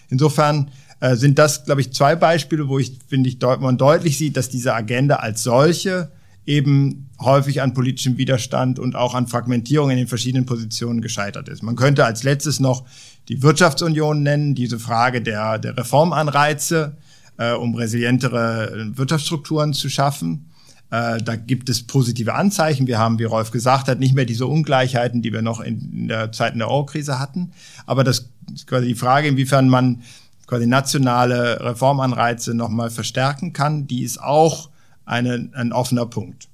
[0.07, 0.71] Insofern
[1.03, 4.47] äh, sind das, glaube ich, zwei Beispiele, wo ich finde ich man deutlich sieht, dass
[4.47, 6.09] diese Agenda als solche
[6.45, 11.61] eben häufig an politischem Widerstand und auch an Fragmentierung in den verschiedenen Positionen gescheitert ist.
[11.61, 12.85] Man könnte als letztes noch
[13.27, 16.95] die Wirtschaftsunion nennen, diese Frage der, der Reformanreize,
[17.37, 20.51] äh, um resilientere äh, Wirtschaftsstrukturen zu schaffen.
[20.89, 22.87] Äh, da gibt es positive Anzeichen.
[22.87, 26.31] Wir haben, wie Rolf gesagt hat, nicht mehr diese Ungleichheiten, die wir noch in, der
[26.31, 27.51] Zeit in der Euro-Krise hatten.
[27.85, 30.01] Aber das ist quasi die Frage, inwiefern man
[30.47, 34.69] quasi nationale Reformanreize nochmal verstärken kann, die ist auch
[35.05, 36.47] eine, ein offener Punkt.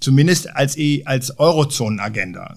[0.00, 2.56] Zumindest als, e, als Eurozonenagenda.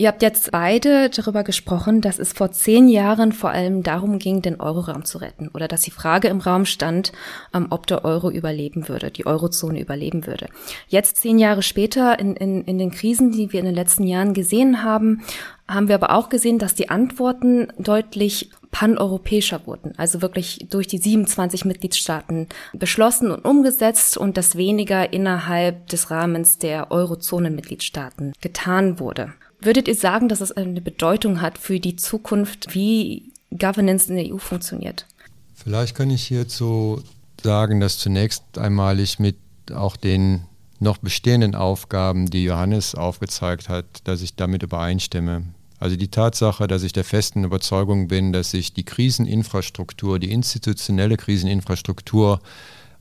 [0.00, 4.42] Ihr habt jetzt beide darüber gesprochen, dass es vor zehn Jahren vor allem darum ging,
[4.42, 7.10] den Euroraum zu retten oder dass die Frage im Raum stand,
[7.52, 10.46] ähm, ob der Euro überleben würde, die Eurozone überleben würde.
[10.86, 14.34] Jetzt zehn Jahre später in, in, in den Krisen, die wir in den letzten Jahren
[14.34, 15.22] gesehen haben,
[15.66, 20.98] haben wir aber auch gesehen, dass die Antworten deutlich paneuropäischer wurden, also wirklich durch die
[20.98, 29.32] 27 Mitgliedstaaten beschlossen und umgesetzt und dass weniger innerhalb des Rahmens der Eurozonen-Mitgliedstaaten getan wurde.
[29.60, 34.34] Würdet ihr sagen, dass es eine Bedeutung hat für die Zukunft, wie Governance in der
[34.34, 35.06] EU funktioniert?
[35.54, 37.02] Vielleicht kann ich hierzu
[37.42, 39.36] sagen, dass zunächst einmal ich mit
[39.74, 40.42] auch den
[40.80, 45.42] noch bestehenden Aufgaben, die Johannes aufgezeigt hat, dass ich damit übereinstimme.
[45.78, 51.16] Also die Tatsache, dass ich der festen Überzeugung bin, dass sich die Kriseninfrastruktur, die institutionelle
[51.16, 52.40] Kriseninfrastruktur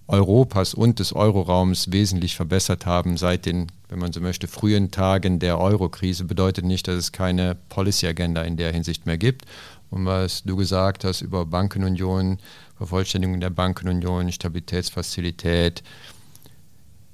[0.08, 5.40] Europas und des Euroraums wesentlich verbessert haben seit den, wenn man so möchte, frühen Tagen
[5.40, 9.46] der Eurokrise, bedeutet nicht, dass es keine Policy-Agenda in der Hinsicht mehr gibt.
[9.90, 12.40] Und was du gesagt hast über Bankenunion,
[12.78, 15.84] Vervollständigung der Bankenunion, Stabilitätsfazilität,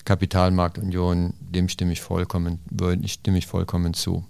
[0.06, 2.60] Kapitalmarktunion, dem stimme ich vollkommen,
[3.06, 4.24] stimme ich vollkommen zu.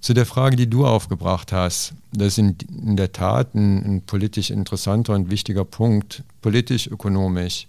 [0.00, 2.56] Zu der Frage, die du aufgebracht hast, das ist in,
[2.96, 7.66] der Tat ein, ein, politisch interessanter und wichtiger Punkt, politisch-ökonomisch.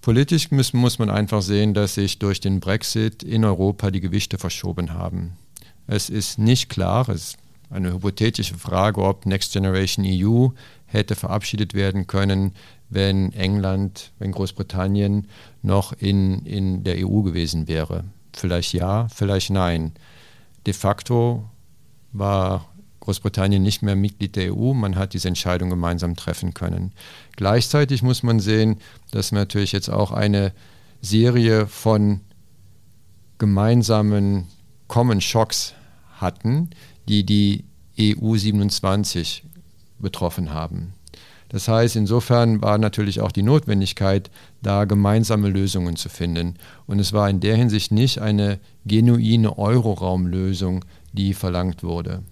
[0.00, 4.38] Politisch muss, muss man einfach sehen, dass sich durch den Brexit in Europa die Gewichte
[4.38, 5.32] verschoben haben.
[5.86, 10.48] Es ist nicht klar, es ist eine hypothetische Frage, ob Next Generation EU
[10.86, 12.52] hätte verabschiedet werden können,
[12.88, 15.26] wenn England, wenn Großbritannien
[15.62, 18.04] noch in, in der EU gewesen wäre.
[18.32, 19.92] Vielleicht ja, vielleicht nein.
[20.66, 21.44] De facto
[22.18, 22.66] war
[23.00, 24.72] Großbritannien nicht mehr Mitglied der EU.
[24.72, 26.92] Man hat diese Entscheidung gemeinsam treffen können.
[27.36, 28.78] Gleichzeitig muss man sehen,
[29.12, 30.52] dass wir natürlich jetzt auch eine
[31.02, 32.20] Serie von
[33.38, 34.48] gemeinsamen
[34.88, 35.74] Common Shocks
[36.16, 36.70] hatten,
[37.08, 37.64] die die
[37.98, 39.44] EU 27
[39.98, 40.95] betroffen haben.
[41.48, 44.30] Das heißt, insofern war natürlich auch die Notwendigkeit,
[44.62, 46.54] da gemeinsame Lösungen zu finden.
[46.86, 52.22] Und es war in der Hinsicht nicht eine genuine Euroraumlösung, die verlangt wurde.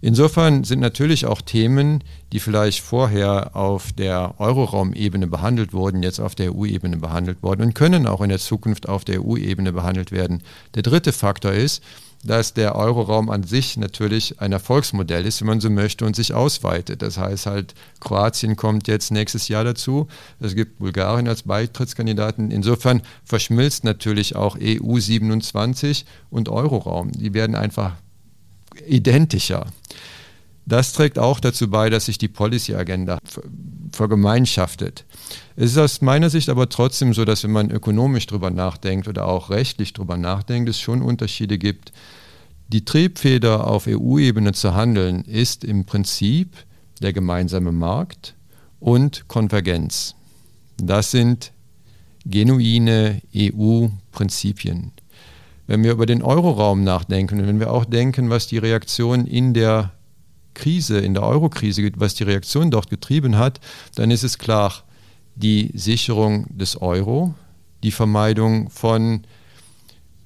[0.00, 6.34] Insofern sind natürlich auch Themen, die vielleicht vorher auf der Euroraumebene behandelt wurden, jetzt auf
[6.34, 10.42] der EU-Ebene behandelt worden und können auch in der Zukunft auf der EU-Ebene behandelt werden.
[10.74, 11.82] Der dritte Faktor ist,
[12.24, 16.34] dass der Euroraum an sich natürlich ein Erfolgsmodell ist, wenn man so möchte, und sich
[16.34, 17.02] ausweitet.
[17.02, 20.08] Das heißt halt, Kroatien kommt jetzt nächstes Jahr dazu.
[20.40, 22.50] Es gibt Bulgarien als Beitrittskandidaten.
[22.50, 27.12] Insofern verschmilzt natürlich auch EU 27 und Euroraum.
[27.12, 27.92] Die werden einfach
[28.86, 29.66] identischer.
[30.66, 33.18] Das trägt auch dazu bei, dass sich die Policy-Agenda
[33.96, 35.04] vergemeinschaftet.
[35.56, 39.26] Es ist aus meiner Sicht aber trotzdem so, dass wenn man ökonomisch drüber nachdenkt oder
[39.26, 41.92] auch rechtlich drüber nachdenkt, es schon Unterschiede gibt.
[42.68, 46.56] Die Triebfeder auf EU-Ebene zu handeln ist im Prinzip
[47.00, 48.34] der gemeinsame Markt
[48.80, 50.14] und Konvergenz.
[50.76, 51.52] Das sind
[52.24, 54.92] genuine EU-Prinzipien.
[55.66, 59.54] Wenn wir über den Euroraum nachdenken und wenn wir auch denken, was die Reaktion in
[59.54, 59.92] der
[60.56, 63.60] Krise, in der Eurokrise, was die Reaktion dort getrieben hat,
[63.94, 64.82] dann ist es klar,
[65.36, 67.34] die Sicherung des Euro,
[67.82, 69.22] die Vermeidung von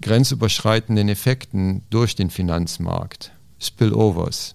[0.00, 4.54] grenzüberschreitenden Effekten durch den Finanzmarkt, Spillovers.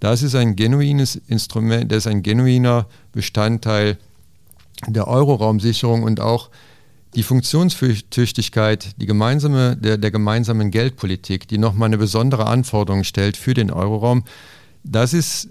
[0.00, 3.98] Das ist ein genuines Instrument, das ist ein genuiner Bestandteil
[4.86, 6.50] der Euroraumsicherung und auch
[7.14, 13.54] die Funktionstüchtigkeit die gemeinsame, der, der gemeinsamen Geldpolitik, die nochmal eine besondere Anforderung stellt für
[13.54, 14.24] den Euroraum,
[14.90, 15.48] das ist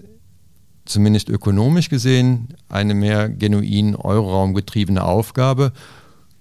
[0.84, 5.72] zumindest ökonomisch gesehen eine mehr genuin Euroraum-getriebene Aufgabe.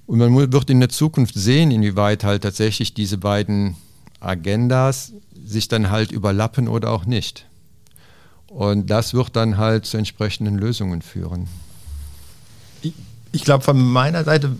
[0.05, 3.75] Und man wird in der Zukunft sehen, inwieweit halt tatsächlich diese beiden
[4.19, 5.13] Agendas
[5.45, 7.45] sich dann halt überlappen oder auch nicht.
[8.47, 11.47] Und das wird dann halt zu entsprechenden Lösungen führen.
[12.81, 12.93] Ich,
[13.33, 14.55] ich glaube, von meiner Seite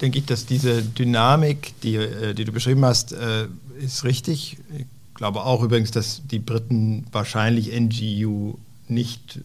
[0.00, 3.48] denke ich, dass diese Dynamik, die, äh, die du beschrieben hast, äh,
[3.80, 4.58] ist richtig.
[4.78, 4.86] Ich
[5.16, 8.54] glaube auch übrigens, dass die Briten wahrscheinlich NGU
[8.88, 9.40] nicht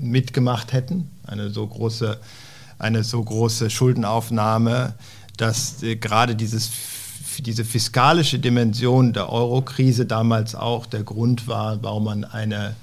[0.00, 1.10] mitgemacht hätten.
[1.24, 2.20] Eine so große,
[2.78, 4.94] eine so große Schuldenaufnahme,
[5.36, 6.70] dass äh, gerade dieses,
[7.38, 12.74] diese fiskalische Dimension der Euro-Krise damals auch der Grund war, warum man eine,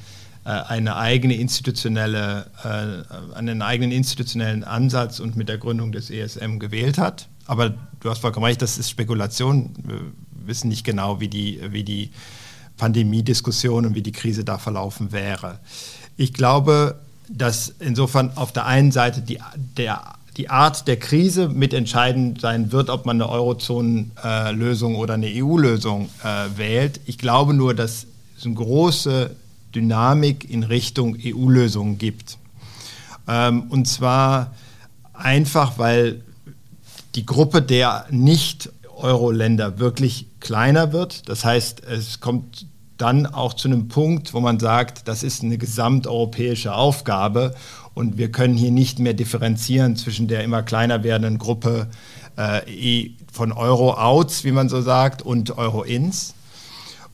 [0.46, 6.60] äh, eine eigene institutionelle, äh, einen eigenen institutionellen Ansatz und mit der Gründung des ESM
[6.60, 7.28] gewählt hat.
[7.46, 9.72] Aber du hast vollkommen recht, das ist Spekulation.
[10.46, 12.10] Wissen nicht genau, wie die, wie die
[12.78, 15.60] Pandemiediskussion und wie die Krise da verlaufen wäre.
[16.18, 19.40] Ich glaube, dass insofern auf der einen Seite die,
[19.78, 26.10] der, die Art der Krise mitentscheidend sein wird, ob man eine Eurozonenlösung oder eine EU-Lösung
[26.24, 27.00] äh, wählt.
[27.06, 29.36] Ich glaube nur, dass es eine große
[29.74, 32.38] Dynamik in Richtung EU-Lösungen gibt.
[33.28, 34.54] Ähm, und zwar
[35.14, 36.22] einfach, weil
[37.16, 41.28] die Gruppe der nicht Euro-Länder wirklich kleiner wird.
[41.30, 45.58] Das heißt, es kommt dann auch zu einem Punkt, wo man sagt, das ist eine
[45.58, 47.56] gesamteuropäische Aufgabe
[47.96, 51.88] und wir können hier nicht mehr differenzieren zwischen der immer kleiner werdenden Gruppe
[52.36, 56.36] äh, von Euro-Outs, wie man so sagt, und Euro-Ins.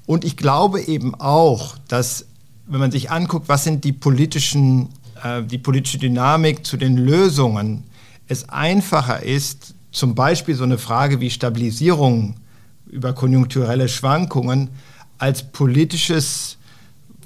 [0.05, 2.25] Und ich glaube eben auch, dass,
[2.65, 4.89] wenn man sich anguckt, was sind die politischen,
[5.23, 7.83] äh, die politische Dynamik zu den Lösungen,
[8.27, 12.35] es einfacher ist, zum Beispiel so eine Frage wie Stabilisierung
[12.89, 14.69] über konjunkturelle Schwankungen
[15.17, 16.57] als politisches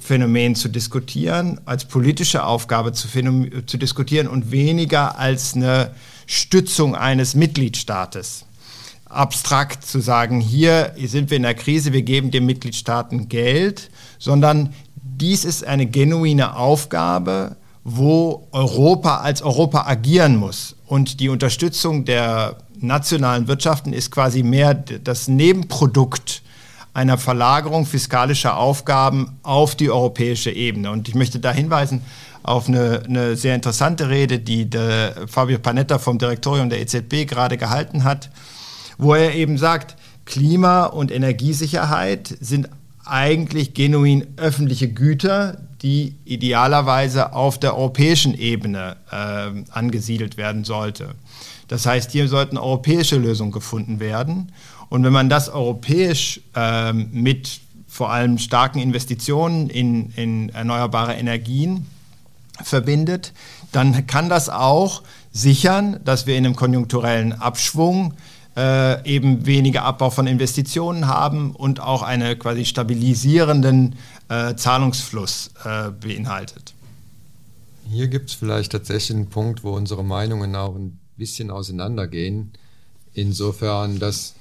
[0.00, 3.08] Phänomen zu diskutieren, als politische Aufgabe zu,
[3.66, 5.92] zu diskutieren und weniger als eine
[6.26, 8.44] Stützung eines Mitgliedstaates.
[9.06, 14.74] Abstrakt zu sagen, hier sind wir in der Krise, wir geben den Mitgliedstaaten Geld, sondern
[14.96, 20.74] dies ist eine genuine Aufgabe, wo Europa als Europa agieren muss.
[20.86, 26.42] Und die Unterstützung der nationalen Wirtschaften ist quasi mehr das Nebenprodukt
[26.94, 30.90] einer Verlagerung fiskalischer Aufgaben auf die europäische Ebene.
[30.92, 32.02] Und ich möchte da hinweisen
[32.44, 34.68] auf eine, eine sehr interessante Rede, die
[35.26, 38.30] Fabio Panetta vom Direktorium der EZB gerade gehalten hat,
[38.96, 42.68] wo er eben sagt, Klima- und Energiesicherheit sind
[43.04, 51.10] eigentlich genuin öffentliche Güter, die idealerweise auf der europäischen Ebene äh, angesiedelt werden sollte.
[51.68, 54.52] Das heißt, hier sollten europäische Lösungen gefunden werden.
[54.88, 61.86] Und wenn man das europäisch äh, mit vor allem starken Investitionen in, in erneuerbare Energien
[62.62, 63.32] verbindet,
[63.72, 68.14] dann kann das auch sichern, dass wir in einem konjunkturellen Abschwung
[68.56, 73.96] äh, eben weniger Abbau von Investitionen haben und auch einen quasi stabilisierenden
[74.28, 76.74] äh, Zahlungsfluss äh, beinhaltet.
[77.90, 82.52] Hier gibt es vielleicht tatsächlich einen Punkt, wo unsere Meinungen auch ein bisschen auseinandergehen.
[83.12, 84.34] Insofern, dass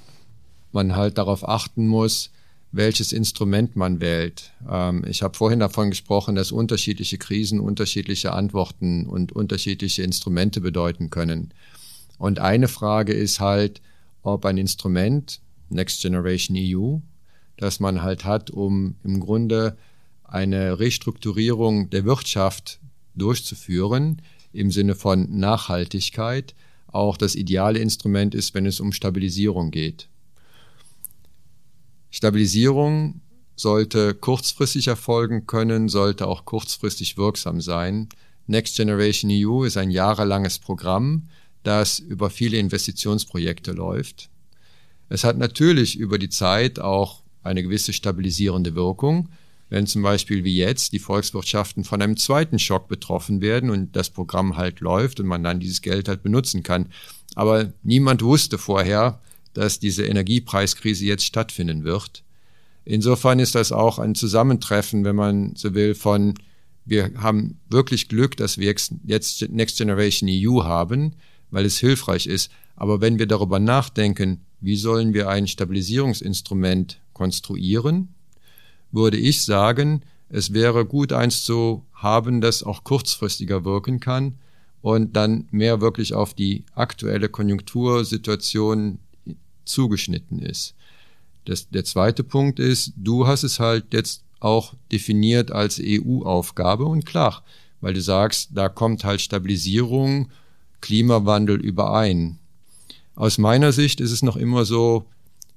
[0.71, 2.31] man halt darauf achten muss,
[2.71, 4.51] welches Instrument man wählt.
[4.69, 11.11] Ähm, ich habe vorhin davon gesprochen, dass unterschiedliche Krisen unterschiedliche Antworten und unterschiedliche Instrumente bedeuten
[11.11, 11.53] können.
[12.17, 13.81] Und eine Frage ist halt,
[14.23, 16.97] ob ein Instrument, Next Generation EU,
[17.57, 19.77] das man halt hat, um im Grunde
[20.23, 22.79] eine Restrukturierung der Wirtschaft
[23.15, 24.21] durchzuführen,
[24.51, 26.55] im Sinne von Nachhaltigkeit,
[26.93, 30.07] auch das ideale Instrument ist, wenn es um Stabilisierung geht.
[32.11, 33.21] Stabilisierung
[33.55, 38.09] sollte kurzfristig erfolgen können, sollte auch kurzfristig wirksam sein.
[38.47, 41.27] Next Generation EU ist ein jahrelanges Programm,
[41.63, 44.29] das über viele Investitionsprojekte läuft.
[45.09, 49.29] Es hat natürlich über die Zeit auch eine gewisse stabilisierende Wirkung,
[49.73, 54.11] wenn zum Beispiel wie jetzt die Volkswirtschaften von einem zweiten Schock betroffen werden und das
[54.11, 56.89] Programm halt läuft und man dann dieses Geld halt benutzen kann.
[57.33, 59.19] Aber niemand wusste vorher,
[59.55, 62.23] dass diese Energiepreiskrise jetzt stattfinden wird.
[62.85, 66.35] Insofern ist das auch ein Zusammentreffen, wenn man so will, von
[66.85, 71.15] wir haben wirklich Glück, dass wir jetzt Next Generation EU haben,
[71.49, 72.51] weil es hilfreich ist.
[72.75, 78.09] Aber wenn wir darüber nachdenken, wie sollen wir ein Stabilisierungsinstrument konstruieren,
[78.93, 84.35] würde ich sagen, es wäre gut, eins zu haben, das auch kurzfristiger wirken kann
[84.81, 88.99] und dann mehr wirklich auf die aktuelle Konjunktursituation
[89.65, 90.75] zugeschnitten ist.
[91.45, 97.05] Das, der zweite Punkt ist, du hast es halt jetzt auch definiert als EU-Aufgabe und
[97.05, 97.43] klar,
[97.81, 100.29] weil du sagst, da kommt halt Stabilisierung,
[100.81, 102.39] Klimawandel überein.
[103.15, 105.05] Aus meiner Sicht ist es noch immer so,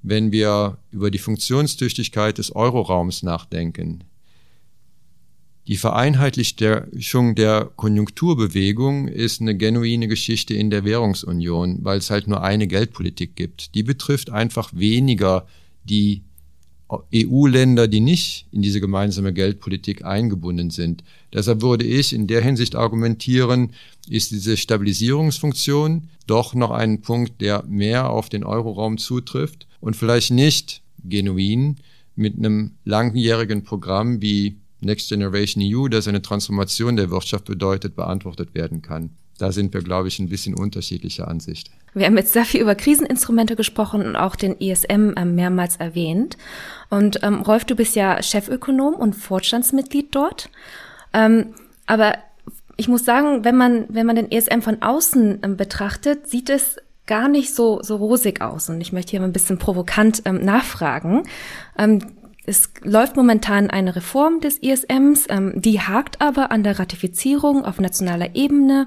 [0.06, 4.04] wenn wir über die Funktionstüchtigkeit des Euroraums nachdenken.
[5.66, 12.40] Die Vereinheitlichung der Konjunkturbewegung ist eine genuine Geschichte in der Währungsunion, weil es halt nur
[12.40, 13.74] eine Geldpolitik gibt.
[13.74, 15.44] Die betrifft einfach weniger
[15.82, 16.22] die
[17.12, 21.02] EU-Länder, die nicht in diese gemeinsame Geldpolitik eingebunden sind.
[21.32, 23.72] Deshalb würde ich in der Hinsicht argumentieren,
[24.08, 30.32] ist diese Stabilisierungsfunktion doch noch ein Punkt, der mehr auf den Euroraum zutrifft und vielleicht
[30.32, 31.76] nicht genuin
[32.16, 38.52] mit einem langjährigen Programm wie Next Generation EU, das eine Transformation der Wirtschaft bedeutet, beantwortet
[38.52, 39.10] werden kann.
[39.38, 41.70] Da sind wir, glaube ich, ein bisschen unterschiedlicher Ansicht.
[41.94, 46.36] Wir haben jetzt sehr viel über Kriseninstrumente gesprochen und auch den ISM äh, mehrmals erwähnt.
[46.90, 50.50] Und ähm, Rolf, du bist ja Chefökonom und Vorstandsmitglied dort.
[51.12, 51.54] Ähm,
[51.86, 52.14] aber
[52.76, 56.76] ich muss sagen, wenn man, wenn man den ESM von außen ähm, betrachtet, sieht es
[57.06, 58.68] gar nicht so, so rosig aus.
[58.68, 61.22] Und ich möchte hier mal ein bisschen provokant ähm, nachfragen.
[61.78, 62.00] Ähm,
[62.48, 67.80] es läuft momentan eine Reform des ISMs, ähm, die hakt aber an der Ratifizierung auf
[67.80, 68.86] nationaler Ebene.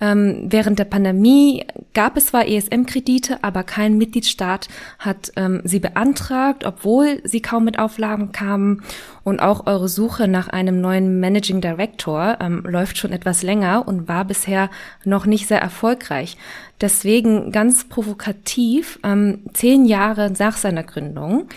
[0.00, 6.64] Ähm, während der Pandemie gab es zwar ESM-Kredite, aber kein Mitgliedstaat hat ähm, sie beantragt,
[6.64, 8.82] obwohl sie kaum mit Auflagen kamen.
[9.24, 14.08] Und auch eure Suche nach einem neuen Managing Director ähm, läuft schon etwas länger und
[14.08, 14.70] war bisher
[15.04, 16.36] noch nicht sehr erfolgreich.
[16.80, 21.48] Deswegen ganz provokativ, ähm, zehn Jahre nach seiner Gründung,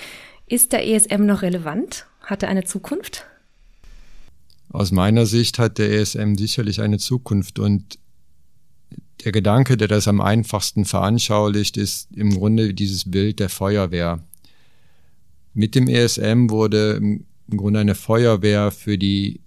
[0.48, 2.08] ist der ESM noch relevant?
[2.22, 3.26] Hat er eine Zukunft?
[4.70, 8.00] Aus meiner Sicht hat der ESM sicherlich eine Zukunft und
[9.24, 14.24] der Gedanke, der das am einfachsten veranschaulicht, ist im Grunde dieses Bild der Feuerwehr.
[15.54, 17.26] Mit dem ESM wurde im
[17.58, 19.42] Grunde eine Feuerwehr für die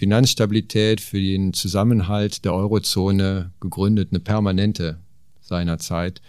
[0.00, 4.98] Finanzstabilität, für den Zusammenhalt der Eurozone gegründet, eine permanente
[5.42, 6.22] seinerzeit.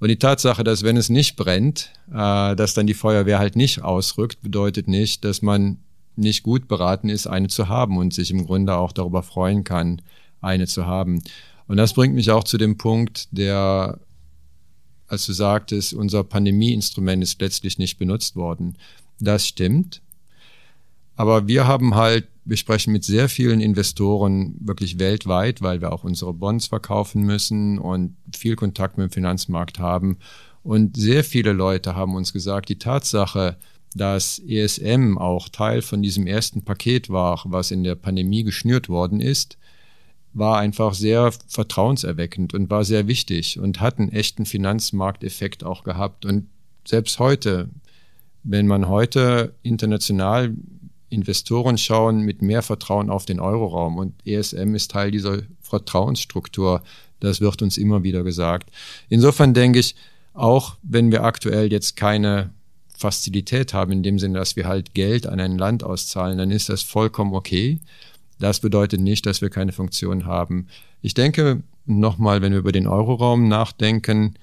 [0.00, 3.82] Und die Tatsache, dass wenn es nicht brennt, äh, dass dann die Feuerwehr halt nicht
[3.82, 5.78] ausrückt, bedeutet nicht, dass man
[6.14, 10.02] nicht gut beraten ist, eine zu haben und sich im Grunde auch darüber freuen kann,
[10.42, 11.22] eine zu haben.
[11.68, 13.98] Und das bringt mich auch zu dem Punkt, der,
[15.08, 18.76] als du sagtest, unser Pandemieinstrument ist letztlich nicht benutzt worden.
[19.20, 20.02] Das stimmt.
[21.16, 26.04] Aber wir haben halt, wir sprechen mit sehr vielen Investoren wirklich weltweit, weil wir auch
[26.04, 30.18] unsere Bonds verkaufen müssen und viel Kontakt mit dem Finanzmarkt haben.
[30.62, 33.56] Und sehr viele Leute haben uns gesagt, die Tatsache,
[33.94, 39.20] dass ESM auch Teil von diesem ersten Paket war, was in der Pandemie geschnürt worden
[39.20, 39.58] ist,
[40.32, 46.24] war einfach sehr vertrauenserweckend und war sehr wichtig und hat einen echten Finanzmarkteffekt auch gehabt.
[46.24, 46.46] Und
[46.86, 47.70] selbst heute,
[48.44, 50.54] wenn man heute international
[51.08, 56.82] Investoren schauen mit mehr Vertrauen auf den Euroraum und ESM ist Teil dieser Vertrauensstruktur.
[57.20, 58.70] Das wird uns immer wieder gesagt.
[59.08, 59.94] Insofern denke ich,
[60.34, 62.50] auch wenn wir aktuell jetzt keine
[62.96, 66.68] Fazilität haben, in dem Sinne, dass wir halt Geld an ein Land auszahlen, dann ist
[66.68, 67.80] das vollkommen okay.
[68.38, 70.66] Das bedeutet nicht, dass wir keine Funktion haben.
[71.02, 74.34] Ich denke nochmal, wenn wir über den Euroraum nachdenken,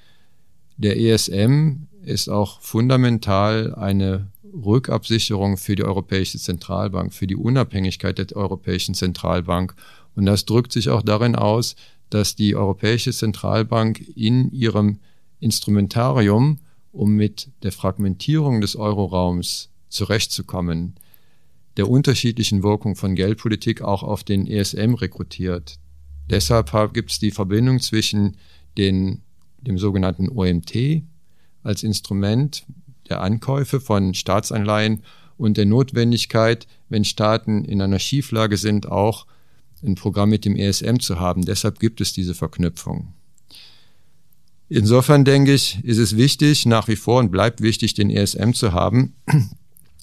[0.77, 8.37] der ESM ist auch fundamental eine Rückabsicherung für die Europäische Zentralbank, für die Unabhängigkeit der
[8.37, 9.75] Europäischen Zentralbank.
[10.15, 11.75] Und das drückt sich auch darin aus,
[12.09, 14.99] dass die Europäische Zentralbank in ihrem
[15.39, 16.59] Instrumentarium,
[16.91, 20.95] um mit der Fragmentierung des Euroraums zurechtzukommen,
[21.77, 21.89] der
[22.61, 25.79] Wirkung von Geldpolitik auch auf den ESM rekrutiert.
[26.29, 28.37] Deshalb gibt es die Verbindung zwischen
[28.77, 29.23] den,
[29.57, 31.03] dem sogenannten OMT
[31.63, 32.65] als Instrument
[33.09, 35.03] der Ankäufe von Staatsanleihen
[35.37, 39.25] und der Notwendigkeit, wenn Staaten in einer Schieflage sind, auch
[39.83, 41.43] ein Programm mit dem ESM zu haben.
[41.43, 43.13] Deshalb gibt es diese Verknüpfung.
[44.69, 48.73] Insofern denke ich, ist es wichtig, nach wie vor und bleibt wichtig, den ESM zu
[48.73, 49.15] haben.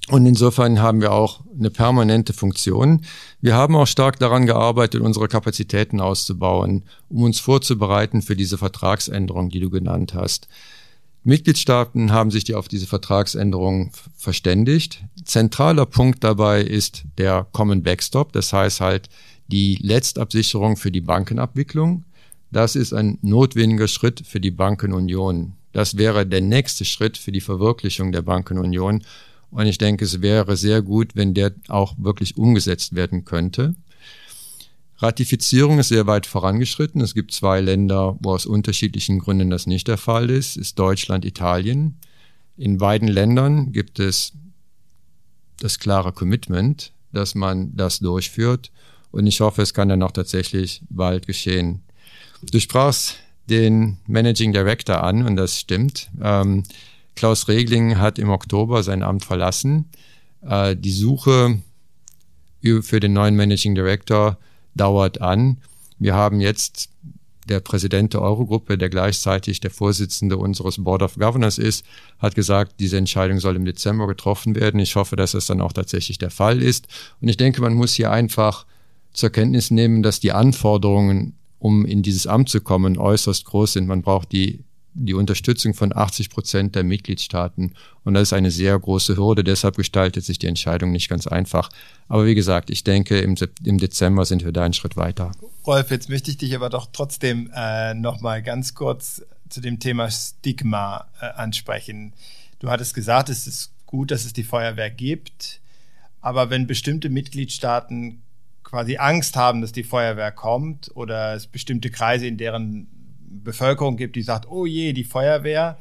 [0.09, 3.05] Und insofern haben wir auch eine permanente Funktion.
[3.41, 9.51] Wir haben auch stark daran gearbeitet, unsere Kapazitäten auszubauen, um uns vorzubereiten für diese Vertragsänderung,
[9.51, 10.49] die du genannt hast.
[11.23, 15.05] Mitgliedstaaten haben sich die auf diese Vertragsänderung verständigt.
[15.25, 19.09] Zentraler Punkt dabei ist der Common Backstop, das heißt halt
[19.49, 22.05] die Letztabsicherung für die Bankenabwicklung.
[22.51, 25.55] Das ist ein notwendiger Schritt für die Bankenunion.
[25.73, 29.05] Das wäre der nächste Schritt für die Verwirklichung der Bankenunion.
[29.51, 33.75] Und ich denke, es wäre sehr gut, wenn der auch wirklich umgesetzt werden könnte.
[35.03, 37.01] Ratifizierung ist sehr weit vorangeschritten.
[37.01, 41.25] Es gibt zwei Länder, wo aus unterschiedlichen Gründen das nicht der Fall ist, ist Deutschland,
[41.25, 41.97] Italien.
[42.59, 44.33] In beiden Ländern gibt es
[45.59, 48.71] das klare Commitment, dass man das durchführt.
[49.11, 51.83] Und ich hoffe, es kann dann auch tatsächlich bald geschehen.
[52.43, 53.17] Du sprachst
[53.49, 56.11] den Managing Director an und das stimmt.
[56.23, 56.63] Ähm,
[57.17, 59.87] Klaus Regling hat im Oktober sein Amt verlassen.
[60.43, 61.61] Äh, die Suche
[62.83, 64.39] für den neuen Managing Director
[64.81, 65.59] dauert an.
[65.99, 66.89] Wir haben jetzt
[67.49, 71.85] der Präsident der Eurogruppe, der gleichzeitig der Vorsitzende unseres Board of Governors ist,
[72.18, 74.81] hat gesagt, diese Entscheidung soll im Dezember getroffen werden.
[74.81, 76.87] Ich hoffe, dass es dann auch tatsächlich der Fall ist.
[77.20, 78.66] Und ich denke, man muss hier einfach
[79.12, 83.89] zur Kenntnis nehmen, dass die Anforderungen, um in dieses Amt zu kommen, äußerst groß sind.
[83.89, 84.64] Man braucht die
[84.95, 87.74] die Unterstützung von 80 Prozent der Mitgliedstaaten.
[88.05, 89.45] Und das ist eine sehr große Hürde.
[89.45, 91.70] Deshalb gestaltet sich die Entscheidung nicht ganz einfach.
[92.09, 95.32] Aber wie gesagt, ich denke, im, im Dezember sind wir da einen Schritt weiter.
[95.66, 99.78] Rolf, jetzt möchte ich dich aber doch trotzdem äh, noch mal ganz kurz zu dem
[99.78, 102.12] Thema Stigma äh, ansprechen.
[102.59, 105.61] Du hattest gesagt, es ist gut, dass es die Feuerwehr gibt.
[106.20, 108.22] Aber wenn bestimmte Mitgliedstaaten
[108.62, 112.86] quasi Angst haben, dass die Feuerwehr kommt oder es bestimmte Kreise in deren
[113.31, 115.78] Bevölkerung gibt, die sagt, oh je, die Feuerwehr,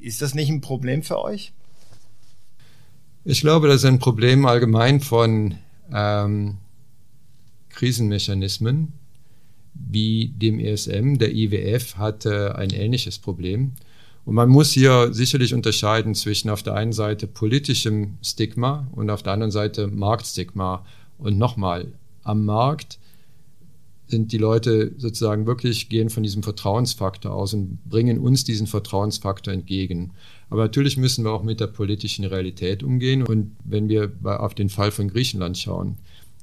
[0.00, 1.52] ist das nicht ein Problem für euch?
[3.24, 5.56] Ich glaube, das ist ein Problem allgemein von
[5.92, 6.58] ähm,
[7.70, 8.92] Krisenmechanismen
[9.74, 11.16] wie dem ESM.
[11.18, 13.72] Der IWF hatte ein ähnliches Problem.
[14.24, 19.22] Und man muss hier sicherlich unterscheiden zwischen auf der einen Seite politischem Stigma und auf
[19.22, 20.84] der anderen Seite Marktstigma.
[21.18, 22.98] Und nochmal, am Markt
[24.06, 29.52] sind die Leute sozusagen wirklich, gehen von diesem Vertrauensfaktor aus und bringen uns diesen Vertrauensfaktor
[29.52, 30.12] entgegen.
[30.50, 33.22] Aber natürlich müssen wir auch mit der politischen Realität umgehen.
[33.22, 35.96] Und wenn wir auf den Fall von Griechenland schauen,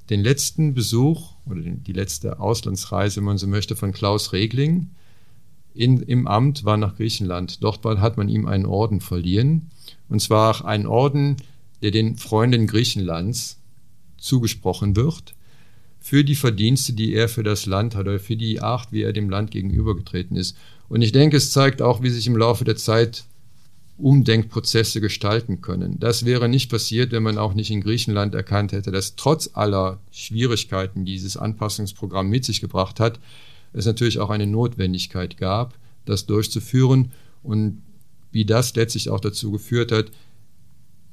[0.10, 4.90] den letzten Besuch oder die letzte Auslandsreise, wenn man so möchte, von Klaus Regling
[5.74, 7.64] in, im Amt war nach Griechenland.
[7.64, 9.70] Dort hat man ihm einen Orden verliehen.
[10.10, 11.38] Und zwar einen Orden,
[11.82, 13.60] der den Freunden Griechenlands
[14.18, 15.36] zugesprochen wird
[16.02, 19.14] für die Verdienste, die er für das Land hat oder für die Art, wie er
[19.14, 20.58] dem Land gegenübergetreten ist.
[20.90, 23.24] Und ich denke, es zeigt auch, wie sich im Laufe der Zeit
[24.00, 26.00] Umdenkprozesse gestalten können.
[26.00, 30.00] Das wäre nicht passiert, wenn man auch nicht in Griechenland erkannt hätte, dass trotz aller
[30.12, 33.20] Schwierigkeiten, die dieses Anpassungsprogramm mit sich gebracht hat,
[33.74, 35.76] es natürlich auch eine Notwendigkeit gab,
[36.06, 37.12] das durchzuführen
[37.44, 37.84] und
[38.32, 40.12] wie das letztlich auch dazu geführt hat,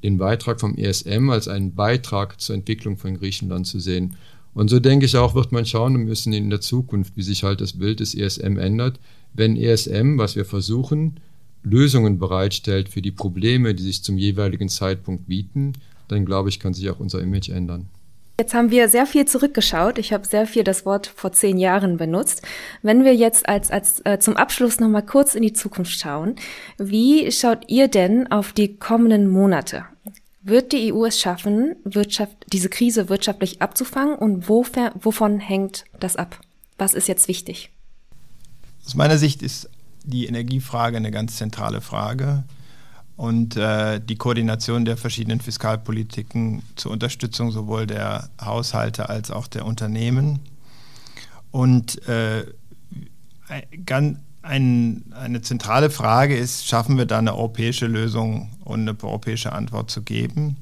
[0.03, 4.17] den Beitrag vom ESM als einen Beitrag zur Entwicklung von Griechenland zu sehen.
[4.55, 7.61] Und so denke ich auch, wird man schauen müssen in der Zukunft, wie sich halt
[7.61, 8.99] das Bild des ESM ändert.
[9.35, 11.21] Wenn ESM, was wir versuchen,
[11.63, 15.75] Lösungen bereitstellt für die Probleme, die sich zum jeweiligen Zeitpunkt bieten,
[16.09, 17.89] dann glaube ich, kann sich auch unser Image ändern.
[18.41, 19.99] Jetzt haben wir sehr viel zurückgeschaut.
[19.99, 22.43] Ich habe sehr viel das Wort vor zehn Jahren benutzt.
[22.83, 26.37] Wenn wir jetzt als, als äh, zum Abschluss noch mal kurz in die Zukunft schauen,
[26.79, 29.87] wie schaut ihr denn auf die kommenden Monate?
[30.49, 36.17] Wird die EU es schaffen, Wirtschaft, diese Krise wirtschaftlich abzufangen und wofern, wovon hängt das
[36.17, 36.41] ab?
[36.79, 37.71] Was ist jetzt wichtig?
[38.87, 39.69] Aus meiner Sicht ist
[40.05, 42.45] die Energiefrage eine ganz zentrale Frage
[43.17, 49.67] und äh, die Koordination der verschiedenen Fiskalpolitiken zur Unterstützung sowohl der Haushalte als auch der
[49.67, 50.41] Unternehmen.
[51.51, 52.47] Und äh,
[53.85, 54.19] ganz,
[54.49, 59.91] ein, eine zentrale Frage ist, schaffen wir da eine europäische Lösung und eine europäische Antwort
[59.91, 60.57] zu geben?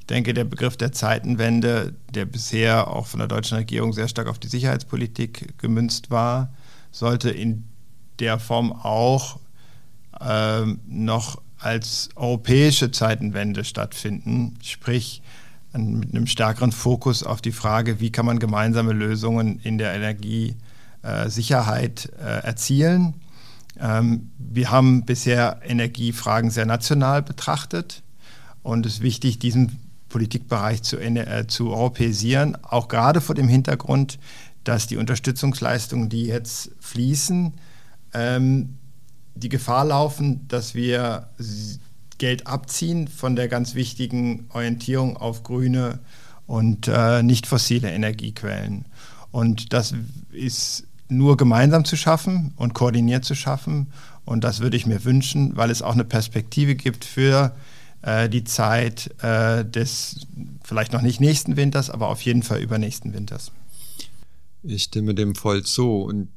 [0.00, 4.28] Ich denke, der Begriff der Zeitenwende, der bisher auch von der deutschen Regierung sehr stark
[4.28, 6.54] auf die Sicherheitspolitik gemünzt war,
[6.90, 7.64] sollte in
[8.18, 9.38] der Form auch
[10.20, 15.22] äh, noch als europäische Zeitenwende stattfinden, sprich
[15.74, 20.56] mit einem stärkeren Fokus auf die Frage, wie kann man gemeinsame Lösungen in der Energie
[21.02, 23.14] äh, Sicherheit äh, erzielen.
[23.80, 28.02] Ähm, wir haben bisher Energiefragen sehr national betrachtet
[28.62, 29.78] und es ist wichtig, diesen
[30.08, 34.18] Politikbereich zu, äh, zu europäisieren, auch gerade vor dem Hintergrund
[34.68, 37.54] dass die Unterstützungsleistungen, die jetzt fließen,
[38.12, 38.76] ähm,
[39.34, 41.30] die Gefahr laufen, dass wir
[42.18, 46.00] Geld abziehen von der ganz wichtigen Orientierung auf grüne
[46.46, 48.84] und äh, nicht fossile Energiequellen.
[49.30, 49.94] Und das
[50.32, 53.88] ist nur gemeinsam zu schaffen und koordiniert zu schaffen.
[54.24, 57.54] Und das würde ich mir wünschen, weil es auch eine Perspektive gibt für
[58.02, 60.26] äh, die Zeit äh, des
[60.62, 63.52] vielleicht noch nicht nächsten Winters, aber auf jeden Fall übernächsten Winters.
[64.62, 66.02] Ich stimme dem voll zu.
[66.02, 66.28] Und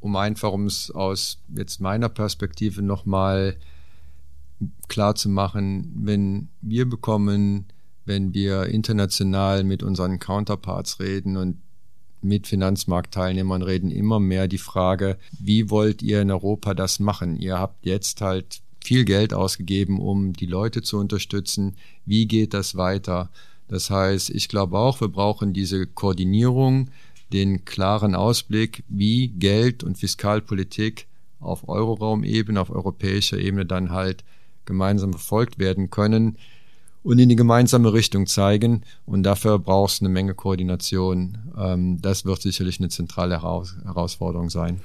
[0.00, 3.56] um einfach, um es aus jetzt meiner Perspektive nochmal
[4.88, 7.66] klar zu machen, wenn wir bekommen,
[8.04, 11.58] wenn wir international mit unseren Counterparts reden und
[12.24, 17.36] mit Finanzmarktteilnehmern reden, immer mehr die Frage, wie wollt ihr in Europa das machen?
[17.36, 21.76] Ihr habt jetzt halt viel Geld ausgegeben, um die Leute zu unterstützen.
[22.04, 23.30] Wie geht das weiter?
[23.68, 26.90] Das heißt, ich glaube auch, wir brauchen diese Koordinierung,
[27.32, 31.06] den klaren Ausblick, wie Geld und Fiskalpolitik
[31.40, 34.24] auf Euroraumebene, auf europäischer Ebene dann halt
[34.64, 36.36] gemeinsam verfolgt werden können
[37.04, 38.82] und in die gemeinsame Richtung zeigen.
[39.06, 41.38] Und dafür braucht es eine Menge Koordination.
[41.58, 44.80] Ähm, das wird sicherlich eine zentrale Herausforderung sein.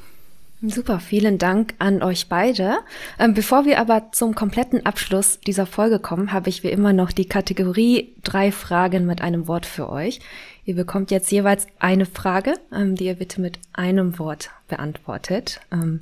[0.63, 2.79] Super, vielen Dank an euch beide.
[3.19, 7.11] Ähm, bevor wir aber zum kompletten Abschluss dieser Folge kommen, habe ich wie immer noch
[7.11, 10.19] die Kategorie drei Fragen mit einem Wort für euch.
[10.65, 16.01] Ihr bekommt jetzt jeweils eine Frage, ähm, die ihr bitte mit einem Wort beantwortet, ähm,